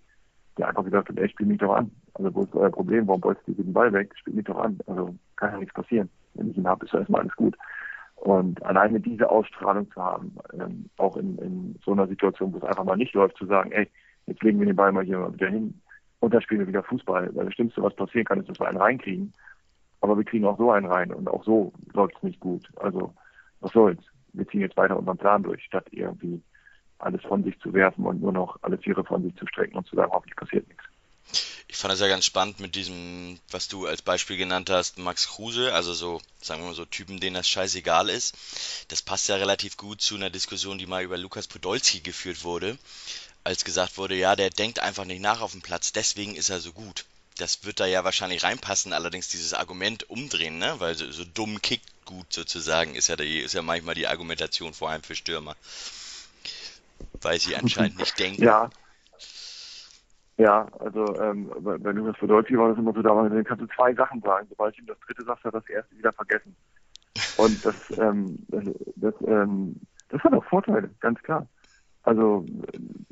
[0.56, 1.90] der einfach gesagt hat, ey, spiel mich doch an.
[2.14, 3.06] Also wo ist euer Problem?
[3.06, 4.12] Warum wolltest du den Ball weg?
[4.16, 4.78] Spiel mich doch an.
[4.86, 6.10] Also kann ja nichts passieren.
[6.34, 7.56] Wenn ich ihn habe, ist ja erstmal alles gut.
[8.16, 12.64] Und alleine diese Ausstrahlung zu haben, ähm, auch in, in so einer Situation, wo es
[12.64, 13.88] einfach mal nicht läuft, zu sagen, ey,
[14.26, 15.80] jetzt legen wir den Ball mal hier mal wieder hin
[16.20, 17.34] und dann spielen wir wieder Fußball.
[17.34, 19.32] Weil das Schlimmste, was passieren kann, ist, dass wir einen reinkriegen.
[20.00, 22.68] Aber wir kriegen auch so einen rein und auch so läuft es nicht gut.
[22.76, 23.14] Also
[23.60, 24.02] was soll's?
[24.32, 26.40] Wir ziehen jetzt weiter unseren Plan durch, statt irgendwie
[26.98, 29.86] alles von sich zu werfen und nur noch alle Tiere von sich zu strecken und
[29.86, 30.84] zu sagen, hoffentlich passiert nichts.
[31.70, 35.28] Ich fand es ja ganz spannend mit diesem, was du als Beispiel genannt hast, Max
[35.28, 38.86] Kruse, also so, sagen wir mal so Typen, denen das scheißegal ist.
[38.88, 42.78] Das passt ja relativ gut zu einer Diskussion, die mal über Lukas Podolski geführt wurde,
[43.44, 46.60] als gesagt wurde, ja, der denkt einfach nicht nach auf dem Platz, deswegen ist er
[46.60, 47.04] so gut.
[47.38, 50.74] Das wird da ja wahrscheinlich reinpassen, allerdings dieses Argument umdrehen, ne?
[50.78, 54.74] Weil so, so dumm kickt gut sozusagen, ist ja, die, ist ja manchmal die Argumentation
[54.74, 55.54] vor allem für Stürmer.
[57.20, 58.42] Weil sie anscheinend nicht denken.
[58.42, 58.70] Ja,
[60.38, 63.66] ja, also ähm, bei, bei Lukas Podolski war das immer so, da dann kannst du
[63.74, 64.46] zwei Sachen sagen.
[64.48, 66.54] Sobald ich ihm das dritte sagst, hat er das erste wieder vergessen.
[67.36, 68.64] Und das, ähm, das,
[68.94, 69.80] das, ähm,
[70.10, 71.48] das hat auch Vorteile, ganz klar.
[72.08, 72.46] Also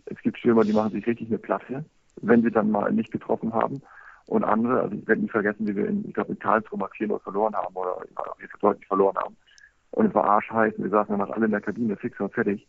[0.07, 1.85] es gibt Stürmer, die machen sich richtig eine Platte,
[2.23, 3.83] wenn sie dann mal nicht getroffen haben.
[4.25, 6.89] Und andere, also ich werde nicht vergessen, wie wir in, ich glaube in Karlsruhe mal
[6.97, 7.99] 4 verloren haben oder
[8.39, 9.37] wir deutlich verloren haben.
[9.91, 12.67] Und es war arschheiß und wir saßen danach alle in der Kabine, fix und fertig.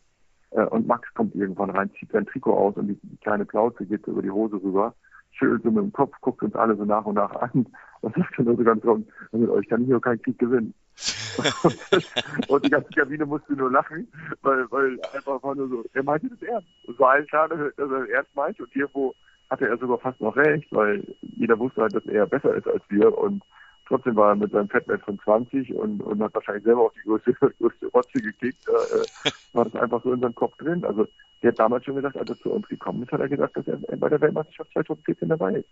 [0.52, 3.86] Äh, und Max kommt irgendwann rein, zieht sein Trikot aus und die, die kleine Plauze
[3.86, 4.96] geht über die Hose rüber,
[5.32, 7.68] schüttelt so mit dem Kopf, guckt uns alle so nach und nach an
[8.02, 10.74] und sagt dann so ganz rum, mit euch kann ich hier keinen Krieg gewinnen.
[12.48, 14.08] und die ganze Kabine musste nur lachen,
[14.42, 16.68] weil, weil einfach war nur so, er meinte das ernst.
[16.88, 19.14] Es war allen klar, dass er ernst meint und irgendwo
[19.50, 22.84] hatte er sogar fast noch recht, weil jeder wusste halt, dass er besser ist als
[22.90, 23.44] wir und
[23.88, 27.08] Trotzdem war er mit seinem Fettwert von 20 und, und hat wahrscheinlich selber auch die
[27.08, 28.68] größte, größte Rotze gekickt.
[28.68, 30.84] Äh, war das einfach so in seinem Kopf drin.
[30.84, 31.08] Also
[31.42, 33.68] der hat damals schon gesagt, als er zu uns gekommen ist, hat er gesagt, dass
[33.68, 35.70] er bei der Weltmeisterschaft 2014 dabei ist.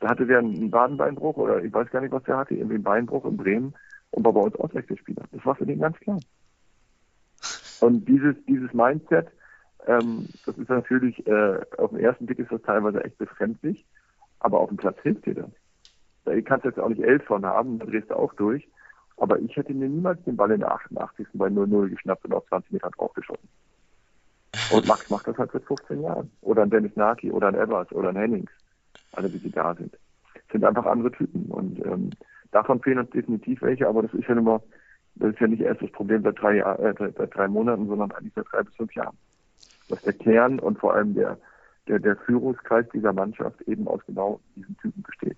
[0.00, 2.84] Da hatte der einen Wadenbeinbruch oder ich weiß gar nicht, was der hatte, irgendwie einen
[2.84, 3.74] Beinbruch in Bremen
[4.10, 5.24] und war bei uns Auswechselspieler.
[5.32, 6.20] Das war für den ganz klar.
[7.80, 9.28] Und dieses, dieses Mindset,
[9.86, 13.84] ähm, das ist natürlich, äh, auf den ersten Blick ist das teilweise echt befremdlich,
[14.38, 15.50] aber auf dem Platz hilft dir das.
[16.24, 18.68] Da kannst du jetzt auch nicht elf von haben, da drehst du auch durch.
[19.16, 21.26] Aber ich hätte mir niemals den Ball in der 88.
[21.34, 23.48] bei 0-0 geschnappt und auf 20 Metern draufgeschossen.
[24.72, 26.30] Und Max macht das halt seit 15 Jahren.
[26.40, 28.50] Oder ein Dennis Naki oder ein Evers oder ein Hennings.
[29.12, 29.92] Alle, wie sie da sind.
[29.92, 31.46] Das sind einfach andere Typen.
[31.46, 32.10] Und ähm,
[32.50, 34.62] davon fehlen uns definitiv welche, aber das ist ja immer,
[35.16, 38.12] das ist ja nicht erst das Problem seit drei, Jahr, äh, seit drei Monaten, sondern
[38.12, 39.16] eigentlich seit drei bis fünf Jahren.
[39.88, 41.38] Dass der Kern und vor allem der,
[41.88, 45.36] der, der Führungskreis dieser Mannschaft eben aus genau diesen Typen besteht.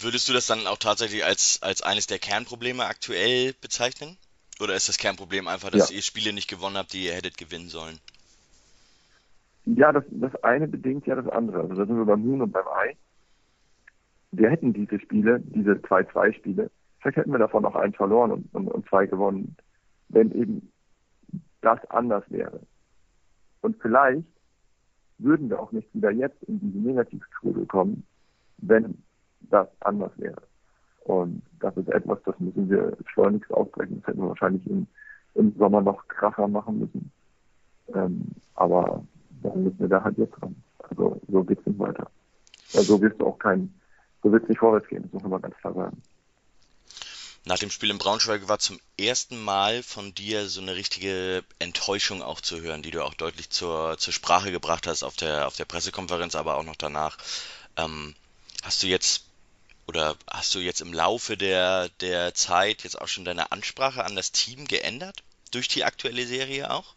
[0.00, 4.16] Würdest du das dann auch tatsächlich als, als eines der Kernprobleme aktuell bezeichnen?
[4.60, 5.96] Oder ist das Kernproblem einfach, dass ja.
[5.96, 7.98] ihr Spiele nicht gewonnen habt, die ihr hättet gewinnen sollen?
[9.64, 11.60] Ja, das, das eine bedingt ja das andere.
[11.60, 12.96] Also da sind wir beim Huhn und beim Ei.
[14.32, 16.70] Wir hätten diese Spiele, diese 2-2-Spiele,
[17.00, 19.56] vielleicht hätten wir davon auch eins verloren und, und, und zwei gewonnen,
[20.08, 20.70] wenn eben
[21.60, 22.60] das anders wäre.
[23.60, 24.24] Und vielleicht
[25.18, 28.04] würden wir auch nicht wieder jetzt in diese Negativkurve kommen,
[28.58, 29.02] wenn
[29.40, 30.42] das anders wäre.
[31.04, 34.00] Und das ist etwas, das müssen wir schleunigst aufbrechen.
[34.00, 34.86] Das hätten wir wahrscheinlich im,
[35.34, 37.10] im Sommer noch krasser machen müssen.
[37.94, 39.02] Ähm, aber
[39.42, 40.54] dann müssen wir da halt jetzt dran.
[40.78, 42.10] Also so geht's nicht weiter.
[42.72, 43.72] Ja, so wirst du auch kein,
[44.22, 46.02] so wird es nicht vorwärts gehen, das muss man mal ganz klar sagen.
[47.44, 52.22] Nach dem Spiel in Braunschweig war zum ersten Mal von dir so eine richtige Enttäuschung
[52.22, 55.56] auch zu hören, die du auch deutlich zur, zur Sprache gebracht hast auf der, auf
[55.56, 57.16] der Pressekonferenz, aber auch noch danach.
[57.76, 58.14] Ähm,
[58.62, 59.24] hast du jetzt
[59.86, 64.14] oder hast du jetzt im Laufe der, der Zeit jetzt auch schon deine Ansprache an
[64.14, 65.22] das Team geändert?
[65.50, 66.94] Durch die aktuelle Serie auch?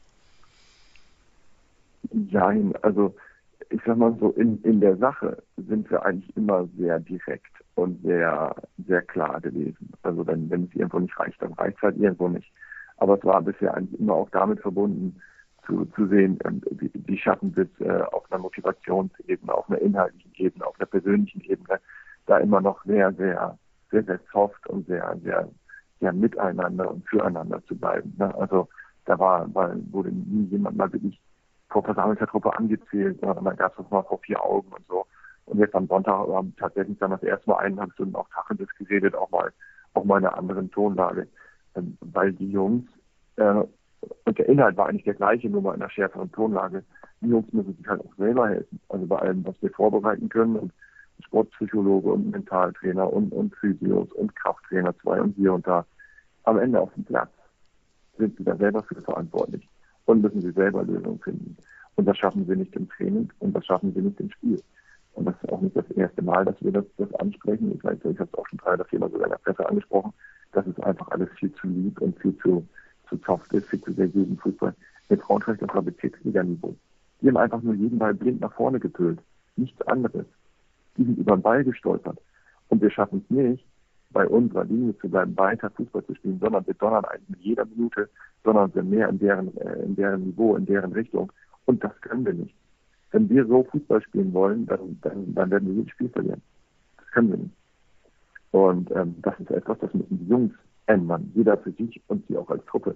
[2.11, 3.15] Nein, also
[3.71, 8.01] ich sag mal so, in, in der Sache sind wir eigentlich immer sehr direkt und
[8.03, 8.53] sehr,
[8.85, 9.91] sehr klar gewesen.
[10.03, 12.51] Also wenn, wenn es irgendwo nicht reicht, dann reicht es halt irgendwo nicht.
[12.97, 15.19] Aber es war bisher eigentlich immer auch damit verbunden,
[15.65, 19.79] zu, zu sehen, ähm, wie, wie schaffen wir es äh, auf einer Motivationsebene, auf einer
[19.79, 21.79] inhaltlichen Ebene, auf einer persönlichen Ebene,
[22.25, 23.57] da immer noch sehr, sehr,
[23.91, 25.49] sehr, sehr soft und sehr, sehr,
[25.99, 28.13] sehr miteinander und füreinander zu bleiben.
[28.17, 28.33] Ne?
[28.35, 28.67] Also
[29.05, 31.19] da war, war, wurde nie jemand mal wirklich
[31.71, 35.05] vor versammelter Truppe angezählt, sondern dann gab es mal vor vier Augen und so.
[35.45, 39.15] Und jetzt am Sonntag haben tatsächlich dann das erste Mal eineinhalb Stunden auch Tacheles geredet,
[39.15, 39.51] auch mal,
[39.93, 41.27] auch mal in einer anderen Tonlage.
[41.75, 42.89] Ähm, weil die Jungs,
[43.37, 43.63] äh,
[44.25, 46.83] und der Inhalt war eigentlich der gleiche, nur mal in einer schärferen Tonlage.
[47.21, 48.79] Die Jungs müssen sich halt auch selber helfen.
[48.89, 50.73] Also bei allem, was wir vorbereiten können und
[51.23, 55.85] Sportpsychologe und Mentaltrainer und, und Physios und Krafttrainer zwei und hier und da.
[56.43, 57.29] Am Ende auf dem Platz
[58.17, 59.67] sind sie da selber für verantwortlich
[60.05, 61.57] und müssen sie selber Lösungen finden.
[61.95, 64.61] Und das schaffen sie nicht im Training und das schaffen sie nicht im Spiel.
[65.13, 67.73] Und das ist auch nicht das erste Mal, dass wir das, das ansprechen.
[67.75, 70.13] Ich, weiß, ich habe es auch schon drei oder viermal sogar in der Presse angesprochen.
[70.53, 72.65] Das ist einfach alles viel zu lieb und viel zu,
[73.09, 74.73] zu soft ist, viel zu seriösen Fußball.
[75.09, 76.75] Mit das war Bezirksliga-Niveau.
[77.21, 79.19] Die haben einfach nur jeden Ball blind nach vorne getüllt.
[79.57, 80.25] Nichts anderes
[80.97, 82.19] die sind über den Ball gestolpert.
[82.69, 83.65] Und wir schaffen es nicht,
[84.13, 87.65] bei unserer Linie zu bleiben, weiter Fußball zu spielen, sondern wir donnern eigentlich mit jeder
[87.65, 88.09] Minute,
[88.43, 91.31] sondern wir mehr in deren, äh, in deren Niveau, in deren Richtung.
[91.65, 92.55] Und das können wir nicht.
[93.11, 96.41] Wenn wir so Fußball spielen wollen, dann, dann, dann werden wir jedes Spiel verlieren.
[96.97, 97.55] Das können wir nicht.
[98.51, 100.53] Und ähm, das ist etwas, das müssen die Jungs
[100.87, 102.95] ändern, jeder für sich und sie auch als Truppe.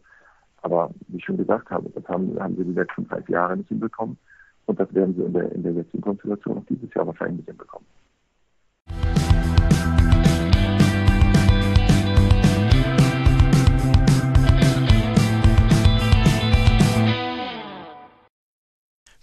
[0.61, 3.69] Aber wie ich schon gesagt habe, das haben, haben sie die letzten fünf Jahre nicht
[3.69, 4.17] hinbekommen.
[4.65, 7.49] Und das werden sie in der, in der jetzigen Konstellation auch dieses Jahr wahrscheinlich nicht
[7.49, 7.85] hinbekommen.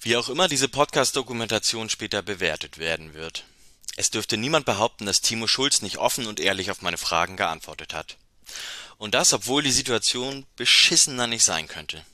[0.05, 3.45] Wie auch immer diese Podcast-Dokumentation später bewertet werden wird.
[3.95, 7.95] Es dürfte niemand behaupten, dass Timo Schulz nicht offen und ehrlich auf meine Fragen geantwortet
[7.95, 8.17] hat.
[8.99, 12.05] Und das, obwohl die Situation beschissener nicht sein könnte.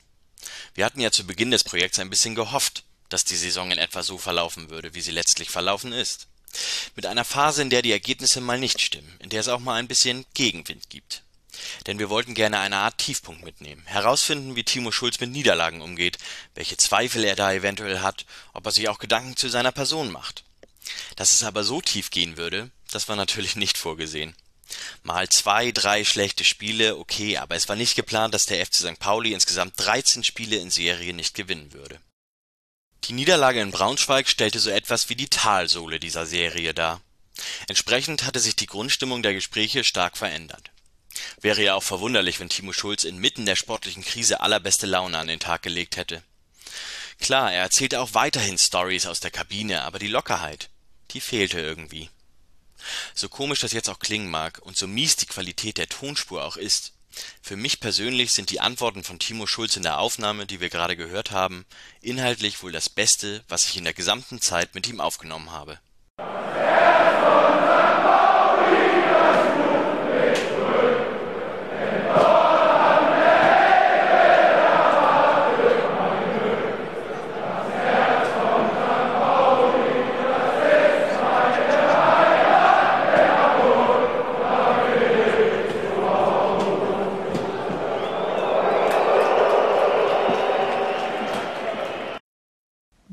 [0.75, 4.03] Wir hatten ja zu Beginn des Projekts ein bisschen gehofft, dass die Saison in etwa
[4.03, 6.27] so verlaufen würde, wie sie letztlich verlaufen ist.
[6.95, 9.75] Mit einer Phase, in der die Ergebnisse mal nicht stimmen, in der es auch mal
[9.75, 11.23] ein bisschen Gegenwind gibt.
[11.87, 16.17] Denn wir wollten gerne eine Art Tiefpunkt mitnehmen, herausfinden, wie Timo Schulz mit Niederlagen umgeht,
[16.55, 20.43] welche Zweifel er da eventuell hat, ob er sich auch Gedanken zu seiner Person macht.
[21.15, 24.35] Dass es aber so tief gehen würde, das war natürlich nicht vorgesehen.
[25.03, 28.99] Mal zwei, drei schlechte Spiele, okay, aber es war nicht geplant, dass der FC St.
[28.99, 31.99] Pauli insgesamt 13 Spiele in Serie nicht gewinnen würde.
[33.05, 37.01] Die Niederlage in Braunschweig stellte so etwas wie die Talsohle dieser Serie dar.
[37.67, 40.71] Entsprechend hatte sich die Grundstimmung der Gespräche stark verändert.
[41.41, 45.39] Wäre ja auch verwunderlich, wenn Timo Schulz inmitten der sportlichen Krise allerbeste Laune an den
[45.39, 46.23] Tag gelegt hätte.
[47.19, 50.69] Klar, er erzählte auch weiterhin Stories aus der Kabine, aber die Lockerheit,
[51.11, 52.09] die fehlte irgendwie.
[53.13, 56.55] So komisch das jetzt auch klingen mag und so mies die Qualität der Tonspur auch
[56.55, 56.93] ist,
[57.41, 60.95] für mich persönlich sind die Antworten von Timo Schulz in der Aufnahme, die wir gerade
[60.95, 61.65] gehört haben,
[62.01, 65.79] inhaltlich wohl das Beste, was ich in der gesamten Zeit mit ihm aufgenommen habe.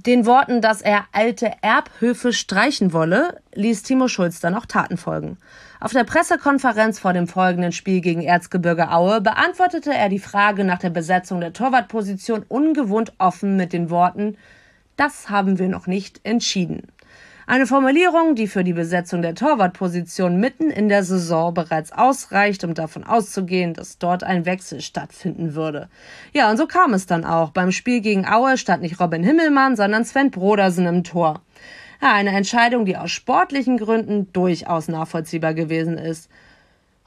[0.07, 5.37] Den Worten, dass er alte Erbhöfe streichen wolle, ließ Timo Schulz dann auch Taten folgen.
[5.81, 10.79] Auf der Pressekonferenz vor dem folgenden Spiel gegen Erzgebirge Aue beantwortete er die Frage nach
[10.79, 14.37] der Besetzung der Torwartposition ungewohnt offen mit den Worten
[14.97, 16.87] Das haben wir noch nicht entschieden.
[17.49, 22.75] Eine Formulierung, die für die Besetzung der Torwartposition mitten in der Saison bereits ausreicht, um
[22.75, 25.89] davon auszugehen, dass dort ein Wechsel stattfinden würde.
[26.33, 27.51] Ja, und so kam es dann auch.
[27.51, 31.41] Beim Spiel gegen Aue stand nicht Robin Himmelmann, sondern Sven Brodersen im Tor.
[32.03, 36.29] Ja, eine Entscheidung, die aus sportlichen Gründen durchaus nachvollziehbar gewesen ist.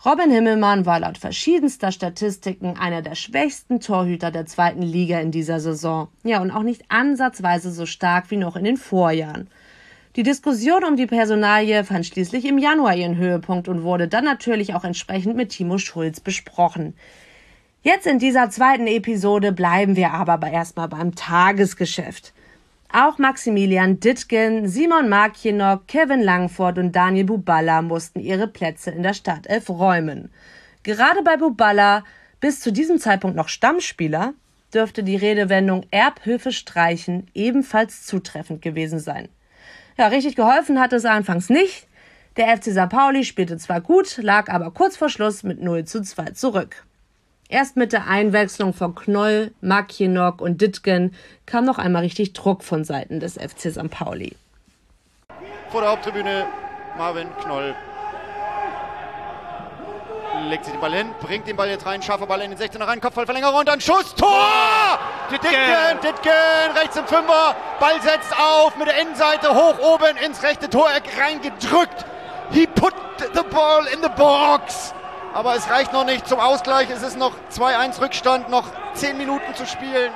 [0.05, 5.59] Robin Himmelmann war laut verschiedenster Statistiken einer der schwächsten Torhüter der zweiten Liga in dieser
[5.59, 6.07] Saison.
[6.23, 9.49] Ja, und auch nicht ansatzweise so stark wie noch in den Vorjahren.
[10.15, 14.73] Die Diskussion um die Personalie fand schließlich im Januar ihren Höhepunkt und wurde dann natürlich
[14.73, 16.95] auch entsprechend mit Timo Schulz besprochen.
[17.83, 22.33] Jetzt in dieser zweiten Episode bleiben wir aber erstmal beim Tagesgeschäft.
[22.91, 29.13] Auch Maximilian Dittgen, Simon Markienok, Kevin Langford und Daniel Buballa mussten ihre Plätze in der
[29.13, 30.31] Startelf räumen.
[30.81, 32.03] Gerade bei Buballa,
[32.39, 34.33] bis zu diesem Zeitpunkt noch Stammspieler,
[34.73, 39.29] dürfte die Redewendung Erbhöfe streichen ebenfalls zutreffend gewesen sein.
[39.99, 41.85] Ja, richtig geholfen hat es anfangs nicht.
[42.37, 42.87] Der FC St.
[42.87, 46.85] Pauli spielte zwar gut, lag aber kurz vor Schluss mit 0 zu 2 zurück.
[47.49, 51.13] Erst mit der Einwechslung von Knoll, Makienok und Dittgen
[51.45, 53.89] kam noch einmal richtig Druck von Seiten des FC St.
[53.89, 54.37] Pauli.
[55.69, 56.45] Vor der Haupttribüne
[56.97, 57.75] Marvin Knoll
[60.47, 62.87] legt sich den Ball hin, bringt den Ball jetzt rein, scharfer Ball in den 16er
[62.87, 64.99] rein, Kopfballverlängerung und dann Schuss, Tor!
[65.31, 66.31] Dittgen, Dittgen,
[66.75, 72.05] rechts im Fünfer, Ball setzt auf mit der Innenseite, hoch oben ins rechte Toreck reingedrückt.
[72.51, 72.93] He put
[73.33, 74.93] the ball in the box.
[75.33, 78.65] Aber es reicht noch nicht zum Ausgleich, es ist noch 2-1 Rückstand, noch
[78.95, 80.11] 10 Minuten zu spielen.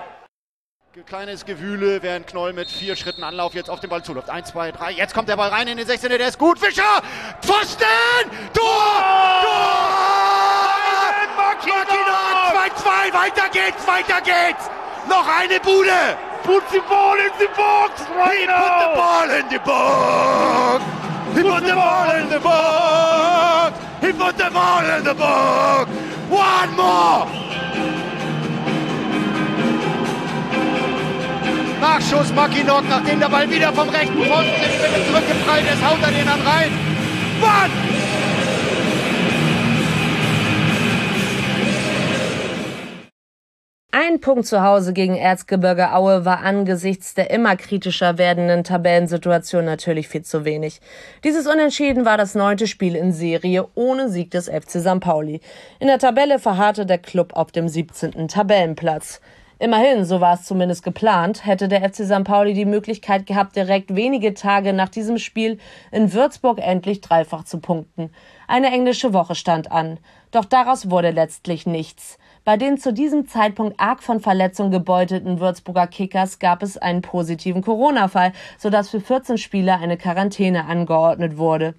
[1.08, 4.30] Kleines Gewühle, während Knoll mit vier Schritten Anlauf jetzt auf den Ball zuläuft.
[4.30, 4.92] Eins, zwei, drei.
[4.92, 6.08] Jetzt kommt der Ball rein in den 16.
[6.10, 6.60] Der ist gut.
[6.60, 7.02] Fischer!
[7.42, 7.88] Pfosten!
[8.54, 8.64] Tor!
[9.42, 9.94] Tor!
[11.36, 11.88] Makina!
[12.54, 13.12] 2-2.
[13.12, 14.70] Weiter geht's, weiter geht's.
[15.10, 16.16] Noch eine Bude.
[16.44, 20.84] Put the ball in the box right He put the ball in the box.
[21.34, 23.80] He put the ball in the box.
[24.00, 25.90] He put the ball in the box.
[26.30, 27.44] One more.
[31.84, 36.12] Nachschuss Mackinock, nachdem der Ball wieder vom rechten Pfosten in Mitte zurückgeprallt ist, haut er
[36.12, 36.72] den dann rein.
[37.42, 37.72] Mann!
[43.92, 50.08] Ein Punkt zu Hause gegen Erzgebirge Aue war angesichts der immer kritischer werdenden Tabellensituation natürlich
[50.08, 50.80] viel zu wenig.
[51.26, 55.02] Dieses Unentschieden war das neunte Spiel in Serie ohne Sieg des FC St.
[55.02, 55.42] Pauli.
[55.82, 58.30] In der Tabelle verharrte der Klub auf dem 17.
[58.30, 59.20] Tabellenplatz.
[59.60, 62.24] Immerhin, so war es zumindest geplant, hätte der FC St.
[62.24, 65.60] Pauli die Möglichkeit gehabt, direkt wenige Tage nach diesem Spiel
[65.92, 68.10] in Würzburg endlich dreifach zu punkten.
[68.48, 70.00] Eine englische Woche stand an.
[70.32, 72.18] Doch daraus wurde letztlich nichts.
[72.46, 77.62] Bei den zu diesem Zeitpunkt arg von Verletzungen gebeutelten Würzburger Kickers gab es einen positiven
[77.62, 81.76] Corona-Fall, sodass für 14 Spieler eine Quarantäne angeordnet wurde.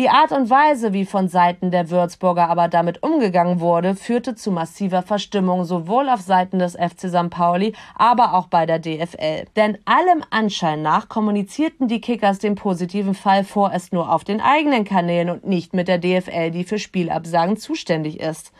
[0.00, 4.50] Die Art und Weise, wie von Seiten der Würzburger aber damit umgegangen wurde, führte zu
[4.50, 7.28] massiver Verstimmung sowohl auf Seiten des FC St.
[7.28, 9.44] Pauli, aber auch bei der DFL.
[9.56, 14.84] Denn allem Anschein nach kommunizierten die Kickers den positiven Fall vorerst nur auf den eigenen
[14.84, 18.52] Kanälen und nicht mit der DFL, die für Spielabsagen zuständig ist.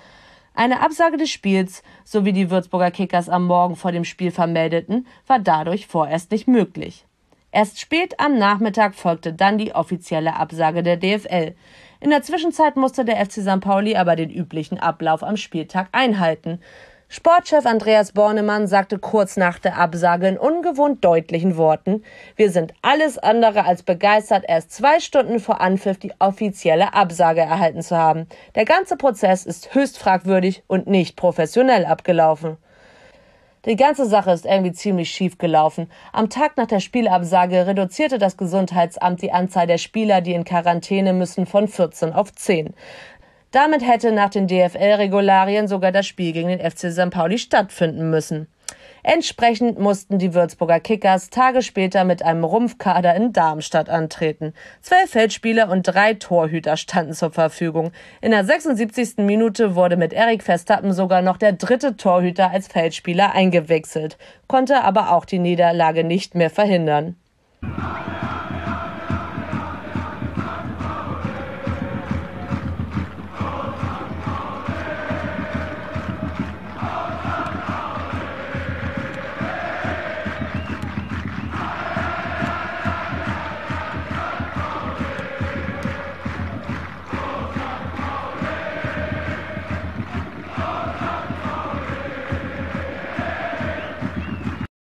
[0.53, 5.07] Eine Absage des Spiels, so wie die Würzburger Kickers am Morgen vor dem Spiel vermeldeten,
[5.26, 7.07] war dadurch vorerst nicht möglich.
[7.53, 11.55] Erst spät am Nachmittag folgte dann die offizielle Absage der DFL.
[12.01, 13.61] In der Zwischenzeit musste der FC St.
[13.61, 16.61] Pauli aber den üblichen Ablauf am Spieltag einhalten.
[17.09, 22.05] Sportchef Andreas Bornemann sagte kurz nach der Absage in ungewohnt deutlichen Worten,
[22.36, 27.82] wir sind alles andere als begeistert, erst zwei Stunden vor Anpfiff die offizielle Absage erhalten
[27.82, 28.28] zu haben.
[28.55, 32.59] Der ganze Prozess ist höchst fragwürdig und nicht professionell abgelaufen.
[33.66, 35.90] Die ganze Sache ist irgendwie ziemlich schief gelaufen.
[36.14, 41.12] Am Tag nach der Spielabsage reduzierte das Gesundheitsamt die Anzahl der Spieler, die in Quarantäne
[41.12, 42.72] müssen, von 14 auf 10.
[43.50, 47.11] Damit hätte nach den DFL-Regularien sogar das Spiel gegen den FC St.
[47.11, 48.46] Pauli stattfinden müssen.
[49.03, 54.53] Entsprechend mussten die Würzburger Kickers Tage später mit einem Rumpfkader in Darmstadt antreten.
[54.82, 57.92] Zwölf Feldspieler und drei Torhüter standen zur Verfügung.
[58.20, 59.18] In der 76.
[59.18, 65.12] Minute wurde mit Erik Verstappen sogar noch der dritte Torhüter als Feldspieler eingewechselt, konnte aber
[65.12, 67.16] auch die Niederlage nicht mehr verhindern.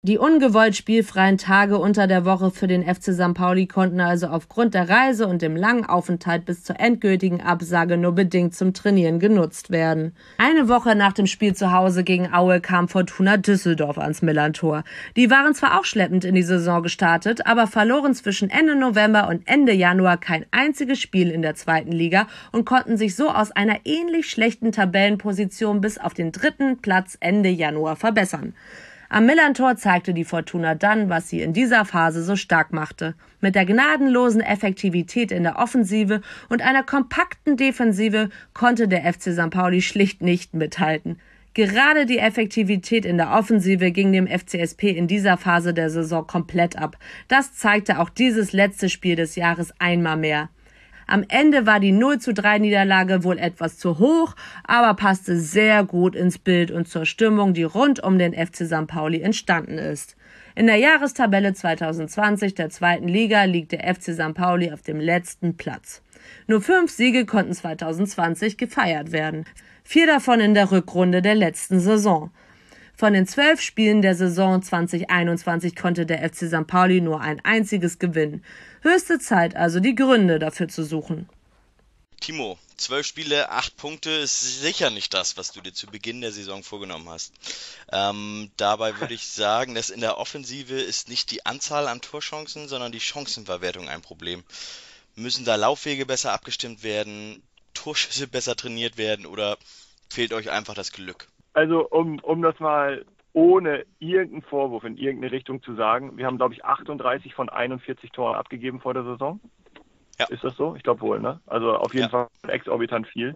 [0.08, 3.34] Die ungewollt spielfreien Tage unter der Woche für den FC St.
[3.34, 8.12] Pauli konnten also aufgrund der Reise und dem langen Aufenthalt bis zur endgültigen Absage nur
[8.12, 10.16] bedingt zum Trainieren genutzt werden.
[10.38, 14.84] Eine Woche nach dem Spiel zu Hause gegen Aue kam Fortuna Düsseldorf ans Millantor.
[15.16, 19.48] Die waren zwar auch schleppend in die Saison gestartet, aber verloren zwischen Ende November und
[19.48, 23.80] Ende Januar kein einziges Spiel in der zweiten Liga und konnten sich so aus einer
[23.86, 28.54] ähnlich schlechten Tabellenposition bis auf den dritten Platz Ende Januar verbessern.
[29.10, 33.16] Am Millantor zeigte die Fortuna dann, was sie in dieser Phase so stark machte.
[33.40, 39.52] Mit der gnadenlosen Effektivität in der Offensive und einer kompakten Defensive konnte der FC St.
[39.52, 41.20] Pauli schlicht nicht mithalten.
[41.54, 46.78] Gerade die Effektivität in der Offensive ging dem FCSP in dieser Phase der Saison komplett
[46.78, 46.98] ab.
[47.30, 50.50] Das zeigte auch dieses letzte Spiel des Jahres einmal mehr.
[51.08, 55.84] Am Ende war die 0 zu 3 Niederlage wohl etwas zu hoch, aber passte sehr
[55.84, 58.88] gut ins Bild und zur Stimmung, die rund um den FC St.
[58.88, 60.16] Pauli entstanden ist.
[60.56, 64.34] In der Jahrestabelle 2020 der zweiten Liga liegt der FC St.
[64.34, 66.02] Pauli auf dem letzten Platz.
[66.48, 69.46] Nur fünf Siege konnten 2020 gefeiert werden.
[69.84, 72.32] Vier davon in der Rückrunde der letzten Saison.
[72.98, 76.66] Von den zwölf Spielen der Saison 2021 konnte der FC St.
[76.66, 78.42] Pauli nur ein einziges gewinnen.
[78.86, 81.28] Höchste Zeit also, die Gründe dafür zu suchen.
[82.22, 86.32] Timo, zwölf Spiele, acht Punkte ist sicher nicht das, was du dir zu Beginn der
[86.32, 87.34] Saison vorgenommen hast.
[87.92, 92.68] Ähm, dabei würde ich sagen, dass in der Offensive ist nicht die Anzahl an Torchancen,
[92.68, 94.44] sondern die Chancenverwertung ein Problem.
[95.16, 97.42] Müssen da Laufwege besser abgestimmt werden,
[97.74, 99.58] Torschüsse besser trainiert werden oder
[100.12, 101.28] fehlt euch einfach das Glück?
[101.54, 103.04] Also um, um das mal
[103.36, 108.12] ohne irgendeinen Vorwurf in irgendeine Richtung zu sagen, wir haben, glaube ich, 38 von 41
[108.12, 109.42] Toren abgegeben vor der Saison.
[110.18, 110.28] Ja.
[110.30, 110.74] Ist das so?
[110.78, 111.42] Ich glaube wohl, ne?
[111.46, 112.10] Also auf jeden ja.
[112.10, 113.36] Fall exorbitant viel.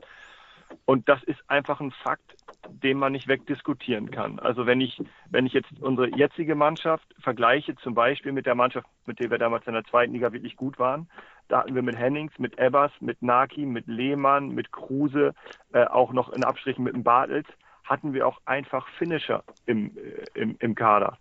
[0.85, 2.33] Und das ist einfach ein Fakt,
[2.69, 4.39] den man nicht wegdiskutieren kann.
[4.39, 8.87] Also wenn ich, wenn ich jetzt unsere jetzige Mannschaft vergleiche, zum Beispiel mit der Mannschaft,
[9.05, 11.09] mit der wir damals in der zweiten Liga wirklich gut waren,
[11.49, 15.33] da hatten wir mit Hennings, mit Ebbers, mit Naki, mit Lehmann, mit Kruse,
[15.73, 17.47] äh, auch noch in Abstrichen mit dem Bartels
[17.89, 21.17] hatten wir auch einfach Finisher im, äh, im, im Kader.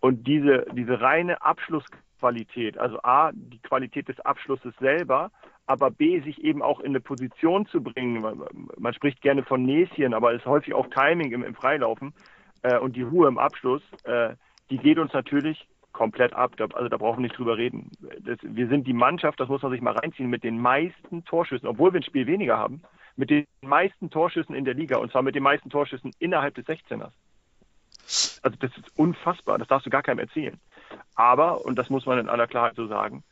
[0.00, 5.30] Und diese, diese reine Abschlussqualität, also A, die Qualität des Abschlusses selber,
[5.66, 8.22] aber B, sich eben auch in eine Position zu bringen,
[8.76, 12.12] man, spricht gerne von Näschen, aber es ist häufig auch Timing im, im Freilaufen,
[12.62, 14.34] äh, und die Ruhe im Abschluss, äh,
[14.70, 16.52] die geht uns natürlich komplett ab.
[16.58, 17.90] Da, also da brauchen wir nicht drüber reden.
[18.20, 21.68] Das, wir sind die Mannschaft, das muss man sich mal reinziehen, mit den meisten Torschüssen,
[21.68, 22.82] obwohl wir ein Spiel weniger haben,
[23.16, 26.66] mit den meisten Torschüssen in der Liga und zwar mit den meisten Torschüssen innerhalb des
[26.66, 27.12] 16ers.
[28.42, 30.60] Also das ist unfassbar, das darfst du gar keinem erzählen.
[31.14, 33.22] Aber, und das muss man in aller Klarheit so sagen,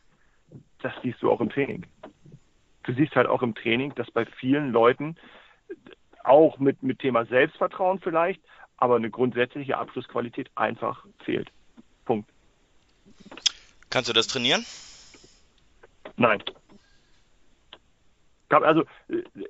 [0.80, 1.86] das siehst du auch im Training.
[2.84, 5.16] Du siehst halt auch im Training, dass bei vielen Leuten
[6.24, 8.40] auch mit, mit Thema Selbstvertrauen vielleicht,
[8.76, 11.50] aber eine grundsätzliche Abschlussqualität einfach fehlt.
[12.04, 12.28] Punkt.
[13.90, 14.64] Kannst du das trainieren?
[16.16, 16.42] Nein.
[18.52, 18.84] Also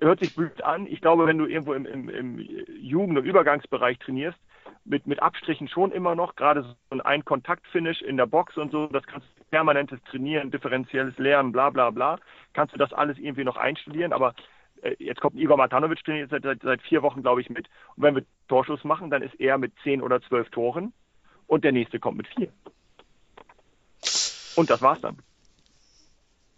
[0.01, 0.87] hört sich blöd an.
[0.87, 2.39] Ich glaube, wenn du irgendwo im, im, im
[2.81, 4.39] Jugend- und Übergangsbereich trainierst,
[4.85, 8.87] mit, mit Abstrichen schon immer noch, gerade so ein Kontaktfinish in der Box und so,
[8.87, 12.19] das kannst du permanentes Trainieren, differenzielles Lernen, bla bla bla,
[12.53, 14.35] kannst du das alles irgendwie noch einstudieren, aber
[14.83, 17.69] äh, jetzt kommt Igor Matanovic trainiert seit, seit, seit vier Wochen, glaube ich, mit.
[17.97, 20.93] Und wenn wir Torschuss machen, dann ist er mit zehn oder zwölf Toren
[21.47, 22.53] und der nächste kommt mit vier.
[24.57, 25.19] Und das war's dann.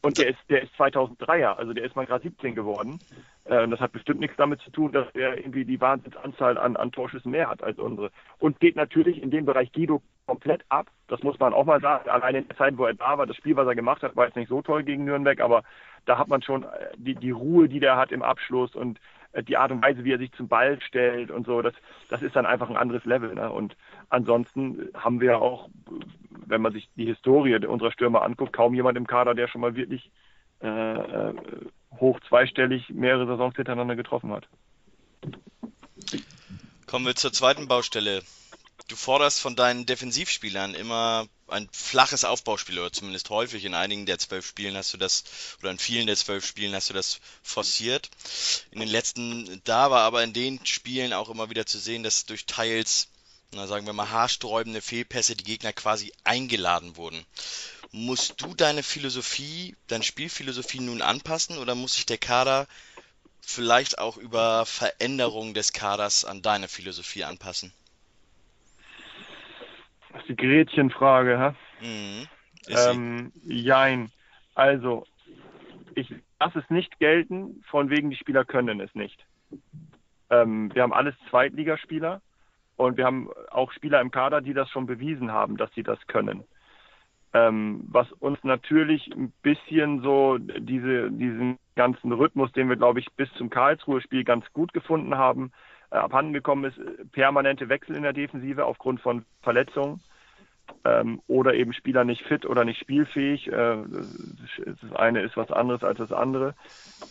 [0.04, 2.98] Und der ist, der ist 2003er, also der ist mal gerade 17 geworden.
[3.44, 6.92] Äh, das hat bestimmt nichts damit zu tun, dass er irgendwie die Wahnsinnsanzahl an, an
[6.92, 8.10] Torschüssen mehr hat als unsere.
[8.38, 10.88] Und geht natürlich in dem Bereich Guido komplett ab.
[11.08, 12.10] Das muss man auch mal sagen.
[12.10, 14.26] Allein in der Zeit, wo er da war, das Spiel, was er gemacht hat, war
[14.26, 15.62] jetzt nicht so toll gegen Nürnberg, aber
[16.04, 16.66] da hat man schon äh,
[16.98, 19.00] die, die Ruhe, die der hat im Abschluss und
[19.42, 21.74] die Art und Weise, wie er sich zum Ball stellt und so, das,
[22.08, 23.34] das ist dann einfach ein anderes Level.
[23.34, 23.50] Ne?
[23.50, 23.76] Und
[24.08, 25.68] ansonsten haben wir auch,
[26.46, 29.74] wenn man sich die Historie unserer Stürmer anguckt, kaum jemand im Kader, der schon mal
[29.74, 30.10] wirklich
[30.62, 31.34] äh, äh
[32.00, 34.48] hoch zweistellig mehrere Saisons hintereinander getroffen hat.
[36.86, 38.22] Kommen wir zur zweiten Baustelle.
[38.88, 44.18] Du forderst von deinen Defensivspielern immer ein flaches Aufbauspiel oder zumindest häufig in einigen der
[44.18, 45.24] zwölf Spielen hast du das
[45.60, 48.10] oder in vielen der zwölf Spielen hast du das forciert.
[48.70, 52.26] In den letzten da war aber in den Spielen auch immer wieder zu sehen, dass
[52.26, 53.08] durch teils,
[53.52, 57.24] na sagen wir mal, haarsträubende Fehlpässe die Gegner quasi eingeladen wurden.
[57.92, 62.66] Musst du deine Philosophie, deine Spielphilosophie nun anpassen oder muss sich der Kader
[63.40, 67.72] vielleicht auch über Veränderungen des Kaders an deine Philosophie anpassen?
[70.24, 71.86] Ist die Gretchenfrage, hä?
[71.86, 72.28] Mhm.
[72.68, 74.10] Ähm, jein.
[74.54, 75.04] Also,
[75.94, 79.26] ich lasse es nicht gelten, von wegen die Spieler können es nicht.
[80.30, 82.22] Ähm, wir haben alles Zweitligaspieler
[82.76, 85.98] und wir haben auch Spieler im Kader, die das schon bewiesen haben, dass sie das
[86.06, 86.44] können.
[87.34, 93.12] Ähm, was uns natürlich ein bisschen so diese, diesen ganzen Rhythmus, den wir, glaube ich,
[93.16, 95.52] bis zum Karlsruhe-Spiel ganz gut gefunden haben,
[95.90, 100.00] äh, abhanden gekommen ist, permanente Wechsel in der Defensive aufgrund von Verletzungen
[100.84, 103.48] ähm, oder eben Spieler nicht fit oder nicht spielfähig.
[103.48, 103.78] Äh,
[104.66, 106.54] das eine ist was anderes als das andere.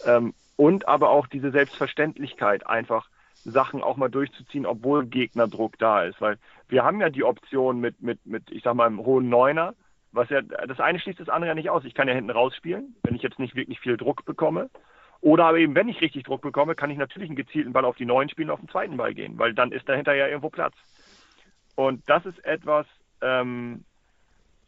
[0.05, 3.09] Ähm, und aber auch diese Selbstverständlichkeit, einfach
[3.43, 6.21] Sachen auch mal durchzuziehen, obwohl Gegnerdruck da ist.
[6.21, 6.37] Weil
[6.69, 9.73] wir haben ja die Option mit, mit, mit ich sag mal, einem hohen Neuner,
[10.11, 11.85] was ja, das eine schließt das andere ja nicht aus.
[11.85, 14.69] Ich kann ja hinten rausspielen, wenn ich jetzt nicht wirklich viel Druck bekomme.
[15.21, 17.95] Oder aber eben, wenn ich richtig Druck bekomme, kann ich natürlich einen gezielten Ball auf
[17.95, 20.75] die neuen spielen, auf den zweiten Ball gehen, weil dann ist dahinter ja irgendwo Platz.
[21.75, 22.85] Und das ist etwas,
[23.23, 23.85] ähm,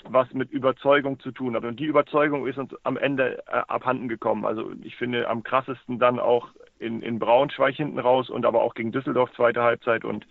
[0.07, 1.63] was mit Überzeugung zu tun hat.
[1.63, 4.45] Und die Überzeugung ist uns am Ende äh, abhanden gekommen.
[4.45, 6.49] Also ich finde am krassesten dann auch
[6.79, 10.27] in, in Braunschweig hinten raus und aber auch gegen Düsseldorf zweite Halbzeit und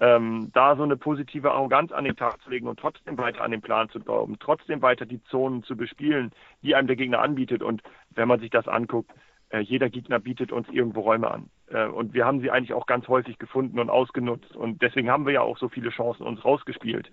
[0.00, 3.50] ähm, da so eine positive Arroganz an den Tag zu legen und trotzdem weiter an
[3.50, 6.30] den Plan zu glauben, trotzdem weiter die Zonen zu bespielen,
[6.62, 7.62] die einem der Gegner anbietet.
[7.62, 7.82] Und
[8.14, 9.10] wenn man sich das anguckt,
[9.50, 11.50] äh, jeder Gegner bietet uns irgendwo Räume an.
[11.68, 14.54] Äh, und wir haben sie eigentlich auch ganz häufig gefunden und ausgenutzt.
[14.54, 17.10] Und deswegen haben wir ja auch so viele Chancen uns rausgespielt.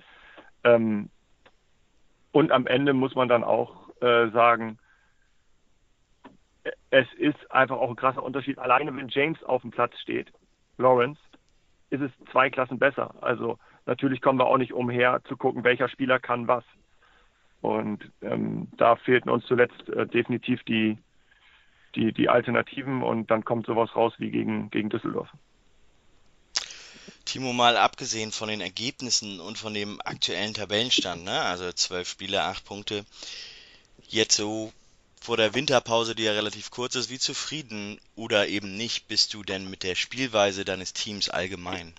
[0.66, 1.10] Ähm,
[2.32, 4.78] und am Ende muss man dann auch äh, sagen,
[6.90, 8.60] es ist einfach auch ein krasser Unterschied.
[8.60, 10.32] Alleine wenn James auf dem Platz steht,
[10.78, 11.20] Lawrence,
[11.92, 13.16] ist es zwei Klassen besser.
[13.22, 16.64] Also natürlich kommen wir auch nicht umher zu gucken, welcher Spieler kann was.
[17.62, 20.98] Und ähm, da fehlten uns zuletzt äh, definitiv die,
[21.96, 25.30] die, die Alternativen und dann kommt sowas raus wie gegen, gegen Düsseldorf.
[27.36, 31.42] Timo, mal abgesehen von den Ergebnissen und von dem aktuellen Tabellenstand, ne?
[31.42, 33.04] also zwölf Spiele, acht Punkte,
[34.08, 34.72] jetzt so
[35.20, 39.44] vor der Winterpause, die ja relativ kurz ist, wie zufrieden oder eben nicht bist du
[39.44, 41.94] denn mit der Spielweise deines Teams allgemein?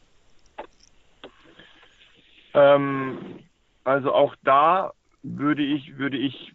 [2.55, 3.41] Ähm,
[3.85, 6.55] also auch da würde ich, würde ich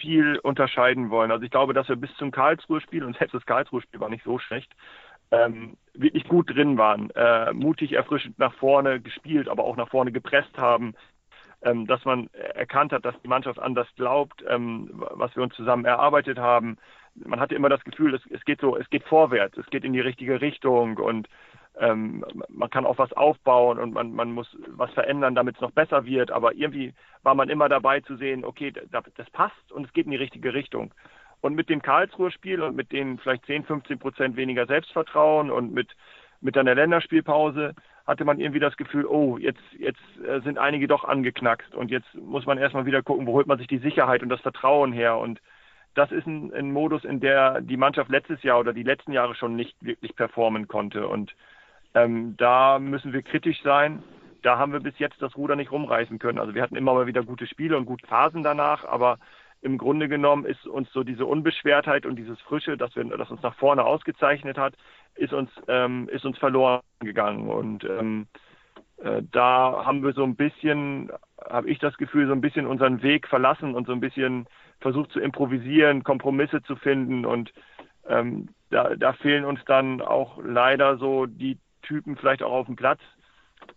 [0.00, 1.30] viel unterscheiden wollen.
[1.30, 4.38] Also ich glaube, dass wir bis zum Karlsruhe-Spiel, und selbst das Karlsruhe-Spiel war nicht so
[4.38, 4.72] schlecht,
[5.30, 10.12] ähm, wirklich gut drin waren, äh, mutig, erfrischend nach vorne gespielt, aber auch nach vorne
[10.12, 10.94] gepresst haben,
[11.62, 15.84] ähm, dass man erkannt hat, dass die Mannschaft anders glaubt, ähm, was wir uns zusammen
[15.84, 16.76] erarbeitet haben.
[17.14, 19.94] Man hatte immer das Gefühl, es, es geht so, es geht vorwärts, es geht in
[19.94, 21.28] die richtige Richtung und
[21.78, 25.72] ähm, man kann auch was aufbauen und man, man muss was verändern, damit es noch
[25.72, 26.30] besser wird.
[26.30, 30.06] Aber irgendwie war man immer dabei zu sehen, okay, das, das passt und es geht
[30.06, 30.92] in die richtige Richtung.
[31.46, 35.88] Und mit dem Karlsruhe-Spiel und mit den vielleicht 10, 15 Prozent weniger Selbstvertrauen und mit,
[36.40, 37.74] mit einer Länderspielpause
[38.06, 42.12] hatte man irgendwie das Gefühl, oh, jetzt, jetzt äh, sind einige doch angeknackst und jetzt
[42.14, 45.18] muss man erstmal wieder gucken, wo holt man sich die Sicherheit und das Vertrauen her.
[45.18, 45.40] Und
[45.94, 49.34] das ist ein, ein Modus, in der die Mannschaft letztes Jahr oder die letzten Jahre
[49.34, 51.06] schon nicht wirklich performen konnte.
[51.06, 51.34] Und
[51.94, 54.02] ähm, da müssen wir kritisch sein.
[54.42, 56.38] Da haben wir bis jetzt das Ruder nicht rumreißen können.
[56.38, 59.18] Also wir hatten immer mal wieder gute Spiele und gute Phasen danach, aber
[59.62, 63.42] im Grunde genommen ist uns so diese Unbeschwertheit und dieses Frische, das, wir, das uns
[63.42, 64.74] nach vorne ausgezeichnet hat,
[65.14, 67.48] ist uns, ähm, ist uns verloren gegangen.
[67.48, 68.26] Und ähm,
[68.98, 71.10] äh, da haben wir so ein bisschen,
[71.48, 74.46] habe ich das Gefühl, so ein bisschen unseren Weg verlassen und so ein bisschen
[74.80, 77.24] versucht zu improvisieren, Kompromisse zu finden.
[77.24, 77.52] Und
[78.08, 82.76] ähm, da, da fehlen uns dann auch leider so die Typen vielleicht auch auf dem
[82.76, 83.00] Platz,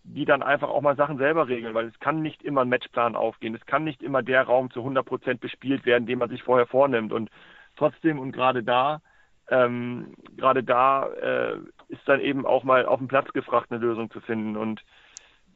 [0.02, 3.16] die dann einfach auch mal Sachen selber regeln, weil es kann nicht immer ein Matchplan
[3.16, 3.54] aufgehen.
[3.54, 6.66] Es kann nicht immer der Raum zu 100 Prozent bespielt werden, den man sich vorher
[6.66, 7.12] vornimmt.
[7.12, 7.30] Und
[7.76, 9.00] trotzdem und gerade da,
[9.48, 11.56] ähm, gerade da äh,
[11.88, 14.56] ist dann eben auch mal auf dem Platz gefragt, eine Lösung zu finden.
[14.56, 14.82] Und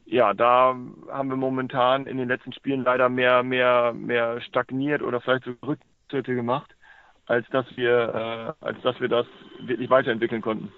[0.05, 0.75] ja, da
[1.09, 5.53] haben wir momentan in den letzten Spielen leider mehr, mehr, mehr stagniert oder vielleicht so
[5.65, 6.75] Rücktritte gemacht,
[7.25, 9.25] als dass wir, äh, als dass wir das
[9.61, 10.71] wirklich weiterentwickeln konnten.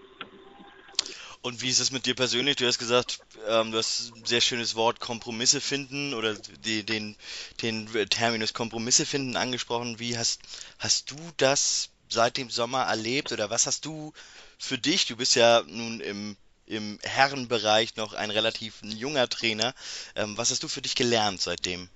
[1.48, 2.58] Und wie ist es mit dir persönlich?
[2.58, 6.34] Du hast gesagt, ähm, du hast ein sehr schönes Wort Kompromisse finden oder
[6.66, 7.16] die, den,
[7.62, 9.98] den Terminus Kompromisse finden angesprochen.
[9.98, 10.42] Wie hast,
[10.78, 14.12] hast du das seit dem Sommer erlebt oder was hast du
[14.58, 15.06] für dich?
[15.06, 16.36] Du bist ja nun im,
[16.66, 19.74] im Herrenbereich noch ein relativ junger Trainer.
[20.18, 21.88] Ähm, was hast du für dich gelernt seitdem?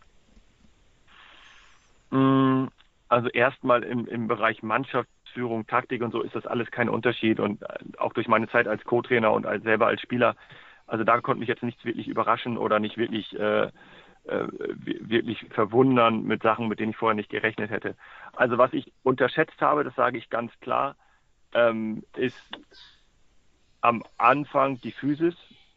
[2.10, 2.68] Mm,
[3.10, 7.40] also erstmal im, im Bereich Mannschaft Führung, Taktik und so ist das alles kein Unterschied.
[7.40, 7.68] Und äh,
[7.98, 10.36] auch durch meine Zeit als Co-Trainer und als, selber als Spieler,
[10.88, 13.64] also da konnte mich jetzt nichts wirklich überraschen oder nicht wirklich, äh,
[14.26, 14.48] äh,
[14.84, 17.96] wirklich verwundern mit Sachen, mit denen ich vorher nicht gerechnet hätte.
[18.34, 20.96] Also was ich unterschätzt habe, das sage ich ganz klar,
[21.54, 22.44] ähm, ist
[23.82, 25.36] am Anfang die Physis.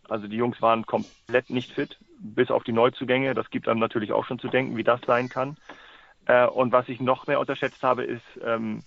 [0.09, 3.35] Also die Jungs waren komplett nicht fit, bis auf die Neuzugänge.
[3.35, 5.57] Das gibt einem natürlich auch schon zu denken, wie das sein kann.
[6.27, 8.83] Äh, und was ich noch mehr unterschätzt habe, ist ähm,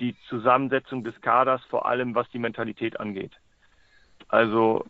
[0.00, 3.32] die Zusammensetzung des Kaders, vor allem was die Mentalität angeht.
[4.28, 4.84] Also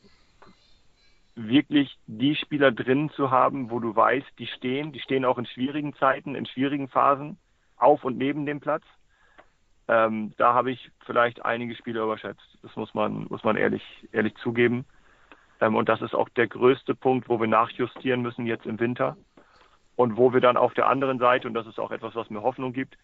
[1.35, 5.47] wirklich die Spieler drin zu haben, wo du weißt, die stehen, die stehen auch in
[5.47, 7.39] schwierigen Zeiten, in schwierigen Phasen,
[7.77, 8.85] auf und neben dem Platz.
[9.89, 12.59] Ähm, da habe ich vielleicht einige Spieler überschätzt.
[12.63, 13.83] Das muss man, muss man ehrlich,
[14.13, 14.85] ehrlich zugeben.
[15.61, 19.17] Ähm, und das ist auch der größte Punkt, wo wir nachjustieren müssen jetzt im Winter.
[19.97, 22.43] Und wo wir dann auf der anderen Seite, und das ist auch etwas, was mir
[22.43, 22.97] Hoffnung gibt,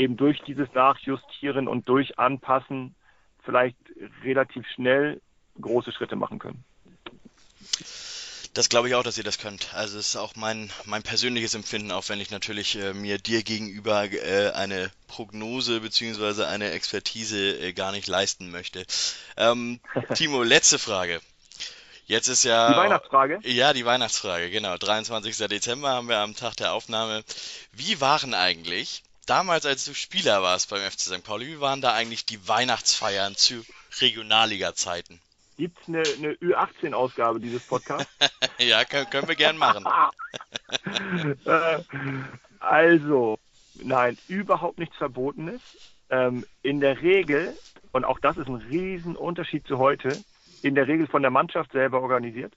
[0.00, 2.94] eben durch dieses Nachjustieren und durch Anpassen
[3.44, 3.76] vielleicht
[4.24, 5.20] relativ schnell
[5.60, 6.64] große Schritte machen können.
[8.54, 9.74] Das glaube ich auch, dass ihr das könnt.
[9.74, 13.44] Also es ist auch mein, mein persönliches Empfinden, auch wenn ich natürlich äh, mir dir
[13.44, 16.44] gegenüber äh, eine Prognose bzw.
[16.44, 18.84] eine Expertise äh, gar nicht leisten möchte.
[19.36, 19.80] Ähm,
[20.14, 21.20] Timo, letzte Frage.
[22.06, 22.72] Jetzt ist ja.
[22.72, 23.38] Die Weihnachtsfrage?
[23.44, 24.76] Ja, die Weihnachtsfrage, genau.
[24.76, 25.36] 23.
[25.46, 27.22] Dezember haben wir am Tag der Aufnahme.
[27.72, 31.24] Wie waren eigentlich damals, als du Spieler warst beim FC St.
[31.24, 33.64] Pauli, wie waren da eigentlich die Weihnachtsfeiern zu
[34.00, 35.20] Regionalliga-Zeiten?
[35.56, 38.10] Gibt es eine, eine Ü18-Ausgabe dieses Podcasts?
[38.58, 39.84] ja, können, können wir gern machen.
[41.44, 41.78] Äh,
[42.60, 43.38] also,
[43.82, 45.60] nein, überhaupt nichts Verbotenes.
[46.08, 47.56] Ähm, in der Regel,
[47.92, 50.16] und auch das ist ein Riesenunterschied zu heute,
[50.62, 52.52] in der Regel von der Mannschaft selber organisiert.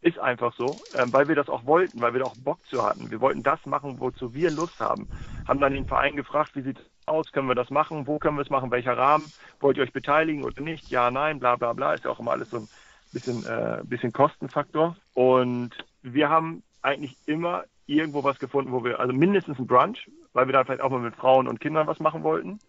[0.00, 2.84] Ist einfach so, ähm, weil wir das auch wollten, weil wir da auch Bock zu
[2.84, 3.10] hatten.
[3.10, 5.08] Wir wollten das machen, wozu wir Lust haben.
[5.48, 8.36] Haben dann den Verein gefragt, wie sieht es aus, können wir das machen, wo können
[8.36, 9.24] wir es machen, welcher Rahmen,
[9.60, 12.32] wollt ihr euch beteiligen oder nicht, ja, nein, bla bla bla, ist ja auch immer
[12.32, 12.68] alles so ein
[13.12, 14.96] bisschen, äh, bisschen Kostenfaktor.
[15.14, 15.70] Und
[16.02, 20.52] wir haben eigentlich immer irgendwo was gefunden, wo wir, also mindestens ein Brunch, weil wir
[20.52, 22.60] dann vielleicht auch mal mit Frauen und Kindern was machen wollten.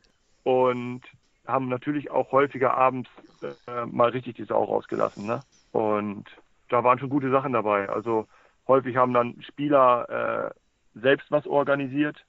[0.44, 1.02] Und
[1.46, 3.10] haben natürlich auch häufiger abends
[3.42, 5.26] äh, mal richtig die Sau rausgelassen.
[5.26, 5.42] Ne?
[5.72, 6.26] Und
[6.70, 7.90] da waren schon gute Sachen dabei.
[7.90, 8.28] Also
[8.68, 10.54] häufig haben dann Spieler
[10.96, 12.24] äh, selbst was organisiert.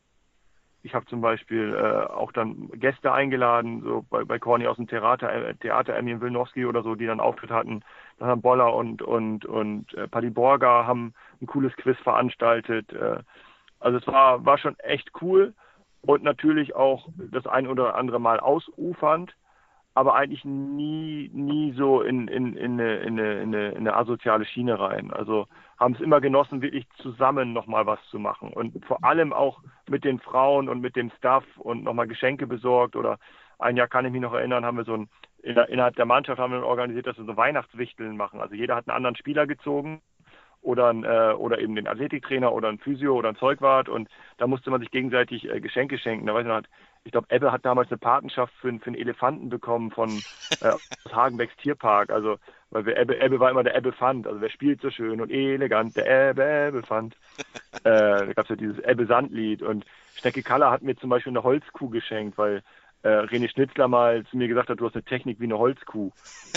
[0.82, 4.88] Ich habe zum Beispiel äh, auch dann Gäste eingeladen, so bei, bei Corny aus dem
[4.88, 7.82] Theater, äh, Theater Emil Wilnowski oder so, die dann Auftritt hatten.
[8.18, 12.92] Dann haben Boller und und und äh, Paddy Borga haben ein cooles Quiz veranstaltet.
[12.92, 13.18] Äh,
[13.78, 15.54] also es war war schon echt cool
[16.02, 19.34] und natürlich auch das ein oder andere Mal ausufernd
[19.94, 23.96] aber eigentlich nie, nie so in, in, in, eine, in, eine, in, eine, in eine
[23.96, 25.12] asoziale Schiene rein.
[25.12, 25.46] Also
[25.80, 28.52] haben es immer genossen, wirklich zusammen nochmal was zu machen.
[28.52, 32.96] Und vor allem auch mit den Frauen und mit dem Staff und nochmal Geschenke besorgt
[32.96, 33.18] oder
[33.58, 35.08] ein Jahr kann ich mich noch erinnern, haben wir so ein,
[35.42, 38.40] innerhalb der Mannschaft haben wir organisiert, dass wir so Weihnachtswichteln machen.
[38.40, 40.02] Also jeder hat einen anderen Spieler gezogen
[40.62, 44.46] oder, ein, äh, oder eben den Athletiktrainer oder ein Physio oder ein Zeugwart und da
[44.46, 46.26] musste man sich gegenseitig äh, Geschenke schenken.
[46.26, 46.62] Da weiß ich noch,
[47.04, 50.10] ich glaube, Ebbe hat damals eine Patenschaft für, für einen Elefanten bekommen von
[50.60, 52.10] äh, aus Hagenbecks Tierpark.
[52.10, 52.36] Also,
[52.70, 54.26] weil wir Ebbe, Ebbe war immer der Ebbe Fand.
[54.26, 57.14] Also, wer spielt so schön und elegant, der Ebbe, Ebbe Fand.
[57.72, 61.32] äh, da gab es ja dieses Ebbe Sandlied und Stecke Kaller hat mir zum Beispiel
[61.32, 62.62] eine Holzkuh geschenkt, weil
[63.02, 66.10] äh, René Schnitzler mal zu mir gesagt hat, du hast eine Technik wie eine Holzkuh.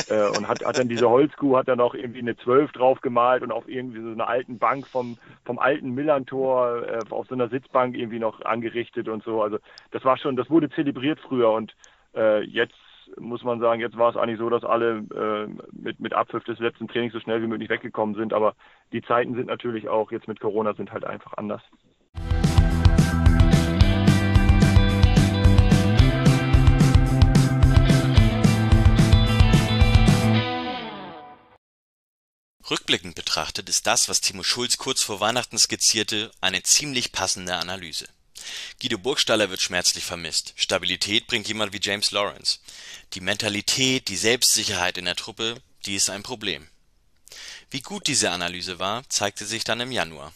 [0.07, 3.43] äh, und hat, hat dann diese Holzkuh, hat dann auch irgendwie eine 12 drauf gemalt
[3.43, 7.47] und auf irgendwie so einer alten Bank vom, vom alten Millantor äh, auf so einer
[7.49, 9.41] Sitzbank irgendwie noch angerichtet und so.
[9.41, 9.59] Also
[9.91, 11.76] das war schon, das wurde zelebriert früher und
[12.16, 12.76] äh, jetzt
[13.20, 16.59] muss man sagen, jetzt war es eigentlich so, dass alle äh, mit, mit Abpfiff des
[16.59, 18.34] letzten Trainings so schnell wie möglich weggekommen sind.
[18.34, 18.55] Aber
[18.91, 21.61] die Zeiten sind natürlich auch jetzt mit Corona sind halt einfach anders.
[32.72, 38.07] Rückblickend betrachtet ist das, was Timo Schulz kurz vor Weihnachten skizzierte, eine ziemlich passende Analyse.
[38.81, 40.53] Guido Burgstaller wird schmerzlich vermisst.
[40.55, 42.59] Stabilität bringt jemand wie James Lawrence.
[43.13, 46.67] Die Mentalität, die Selbstsicherheit in der Truppe, die ist ein Problem.
[47.71, 50.33] Wie gut diese Analyse war, zeigte sich dann im Januar.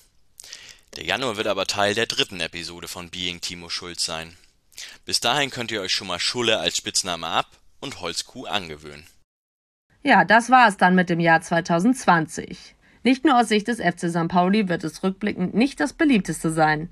[0.95, 4.35] Der Januar wird aber Teil der dritten Episode von Being Timo Schulz sein.
[5.05, 9.05] Bis dahin könnt ihr euch schon mal Schulle als Spitzname ab und Holzkuh angewöhnen.
[10.03, 12.75] Ja, das war es dann mit dem Jahr 2020.
[13.03, 14.27] Nicht nur aus Sicht des FC St.
[14.27, 16.89] Pauli wird es rückblickend nicht das beliebteste sein.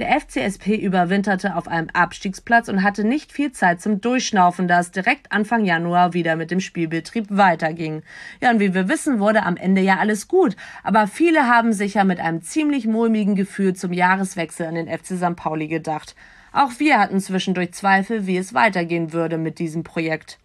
[0.00, 4.92] Der FCSP überwinterte auf einem Abstiegsplatz und hatte nicht viel Zeit zum Durchschnaufen, da es
[4.92, 8.02] direkt Anfang Januar wieder mit dem Spielbetrieb weiterging.
[8.40, 11.94] Ja, und wie wir wissen, wurde am Ende ja alles gut, aber viele haben sich
[11.94, 15.36] ja mit einem ziemlich mulmigen Gefühl zum Jahreswechsel an den FC St.
[15.36, 16.16] Pauli gedacht.
[16.50, 20.38] Auch wir hatten zwischendurch Zweifel, wie es weitergehen würde mit diesem Projekt.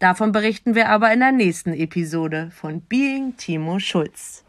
[0.00, 4.44] Davon berichten wir aber in der nächsten Episode von Being Timo Schulz.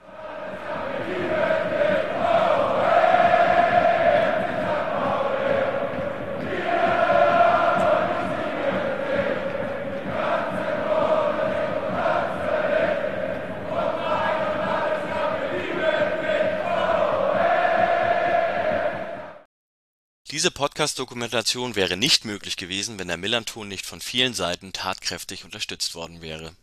[20.32, 25.96] Diese Podcast-Dokumentation wäre nicht möglich gewesen, wenn der Millanton nicht von vielen Seiten tatkräftig unterstützt
[25.96, 26.56] worden wäre.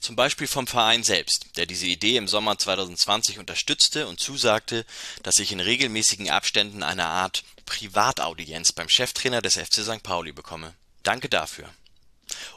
[0.00, 4.84] Zum Beispiel vom Verein selbst, der diese Idee im Sommer 2020 unterstützte und zusagte,
[5.22, 10.02] dass ich in regelmäßigen Abständen eine Art Privataudienz beim Cheftrainer des FC St.
[10.02, 10.74] Pauli bekomme.
[11.02, 11.72] Danke dafür.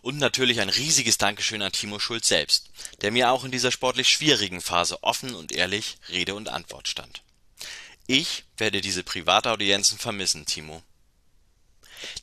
[0.01, 2.69] Und natürlich ein riesiges Dankeschön an Timo Schulz selbst,
[2.99, 7.21] der mir auch in dieser sportlich schwierigen Phase offen und ehrlich Rede und Antwort stand.
[8.07, 10.81] Ich werde diese Privataudienzen vermissen, Timo.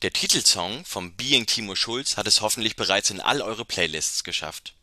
[0.01, 4.73] Der Titelsong vom Being Timo Schulz hat es hoffentlich bereits in all eure Playlists geschafft.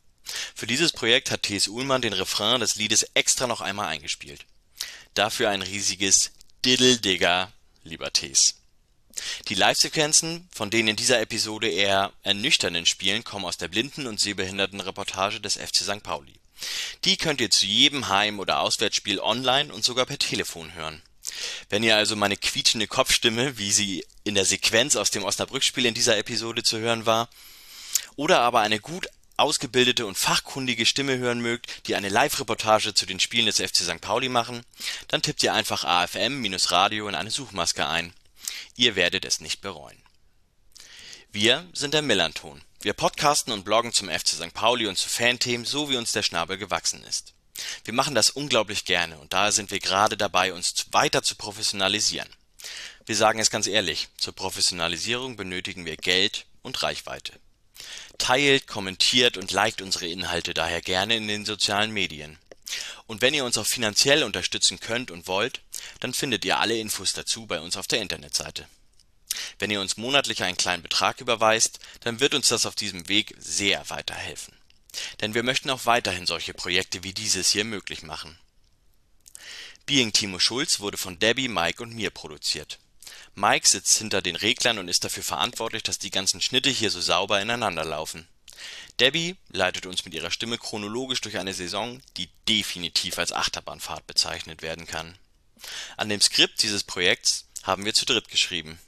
[0.54, 1.66] Für dieses Projekt hat T.S.
[1.66, 4.46] Uhlmann den Refrain des Liedes extra noch einmal eingespielt.
[5.14, 6.30] Dafür ein riesiges
[6.64, 8.54] Diddle Digger, lieber T.S.
[9.48, 14.20] Die Live-Sequenzen, von denen in dieser Episode eher ernüchternden spielen, kommen aus der Blinden- und
[14.20, 16.02] Sehbehindertenreportage des FC St.
[16.04, 16.41] Pauli.
[17.04, 21.02] Die könnt ihr zu jedem Heim oder Auswärtsspiel online und sogar per Telefon hören.
[21.68, 25.94] Wenn ihr also meine quietschende Kopfstimme, wie sie in der Sequenz aus dem Osnabrück-Spiel in
[25.94, 27.28] dieser Episode zu hören war,
[28.16, 33.20] oder aber eine gut ausgebildete und fachkundige Stimme hören mögt, die eine Live-Reportage zu den
[33.20, 34.00] Spielen des FC St.
[34.00, 34.64] Pauli machen,
[35.08, 38.12] dann tippt ihr einfach AFM-Radio in eine Suchmaske ein.
[38.76, 40.00] Ihr werdet es nicht bereuen.
[41.32, 42.62] Wir sind der Millanton.
[42.82, 44.54] Wir podcasten und bloggen zum FC St.
[44.54, 47.32] Pauli und zu Fanthemen, so wie uns der Schnabel gewachsen ist.
[47.84, 52.28] Wir machen das unglaublich gerne und daher sind wir gerade dabei, uns weiter zu professionalisieren.
[53.06, 57.34] Wir sagen es ganz ehrlich, zur Professionalisierung benötigen wir Geld und Reichweite.
[58.18, 62.36] Teilt, kommentiert und liked unsere Inhalte daher gerne in den sozialen Medien.
[63.06, 65.60] Und wenn ihr uns auch finanziell unterstützen könnt und wollt,
[66.00, 68.66] dann findet ihr alle Infos dazu bei uns auf der Internetseite.
[69.58, 73.34] Wenn ihr uns monatlich einen kleinen Betrag überweist, dann wird uns das auf diesem Weg
[73.38, 74.54] sehr weiterhelfen.
[75.20, 78.38] Denn wir möchten auch weiterhin solche Projekte wie dieses hier möglich machen.
[79.86, 82.78] Being Timo Schulz wurde von Debbie, Mike und mir produziert.
[83.34, 87.00] Mike sitzt hinter den Reglern und ist dafür verantwortlich, dass die ganzen Schnitte hier so
[87.00, 88.28] sauber ineinander laufen.
[89.00, 94.62] Debbie leitet uns mit ihrer Stimme chronologisch durch eine Saison, die definitiv als Achterbahnfahrt bezeichnet
[94.62, 95.18] werden kann.
[95.96, 98.78] An dem Skript dieses Projekts haben wir zu dritt geschrieben.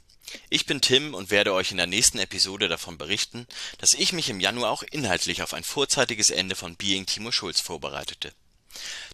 [0.49, 3.47] Ich bin Tim und werde euch in der nächsten Episode davon berichten,
[3.77, 7.59] dass ich mich im Januar auch inhaltlich auf ein vorzeitiges Ende von Being Timo Schulz
[7.59, 8.33] vorbereitete.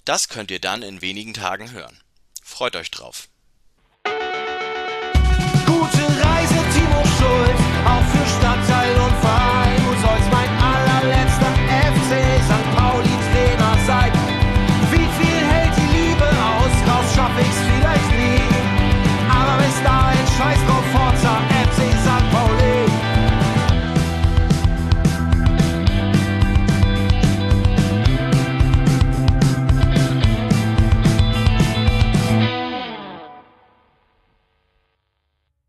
[0.05, 1.99] Das könnt ihr dann in wenigen Tagen hören.
[2.43, 3.29] Freut euch drauf.
[5.65, 8.70] Gute Reise, Timo Schulz, auch für Stadt.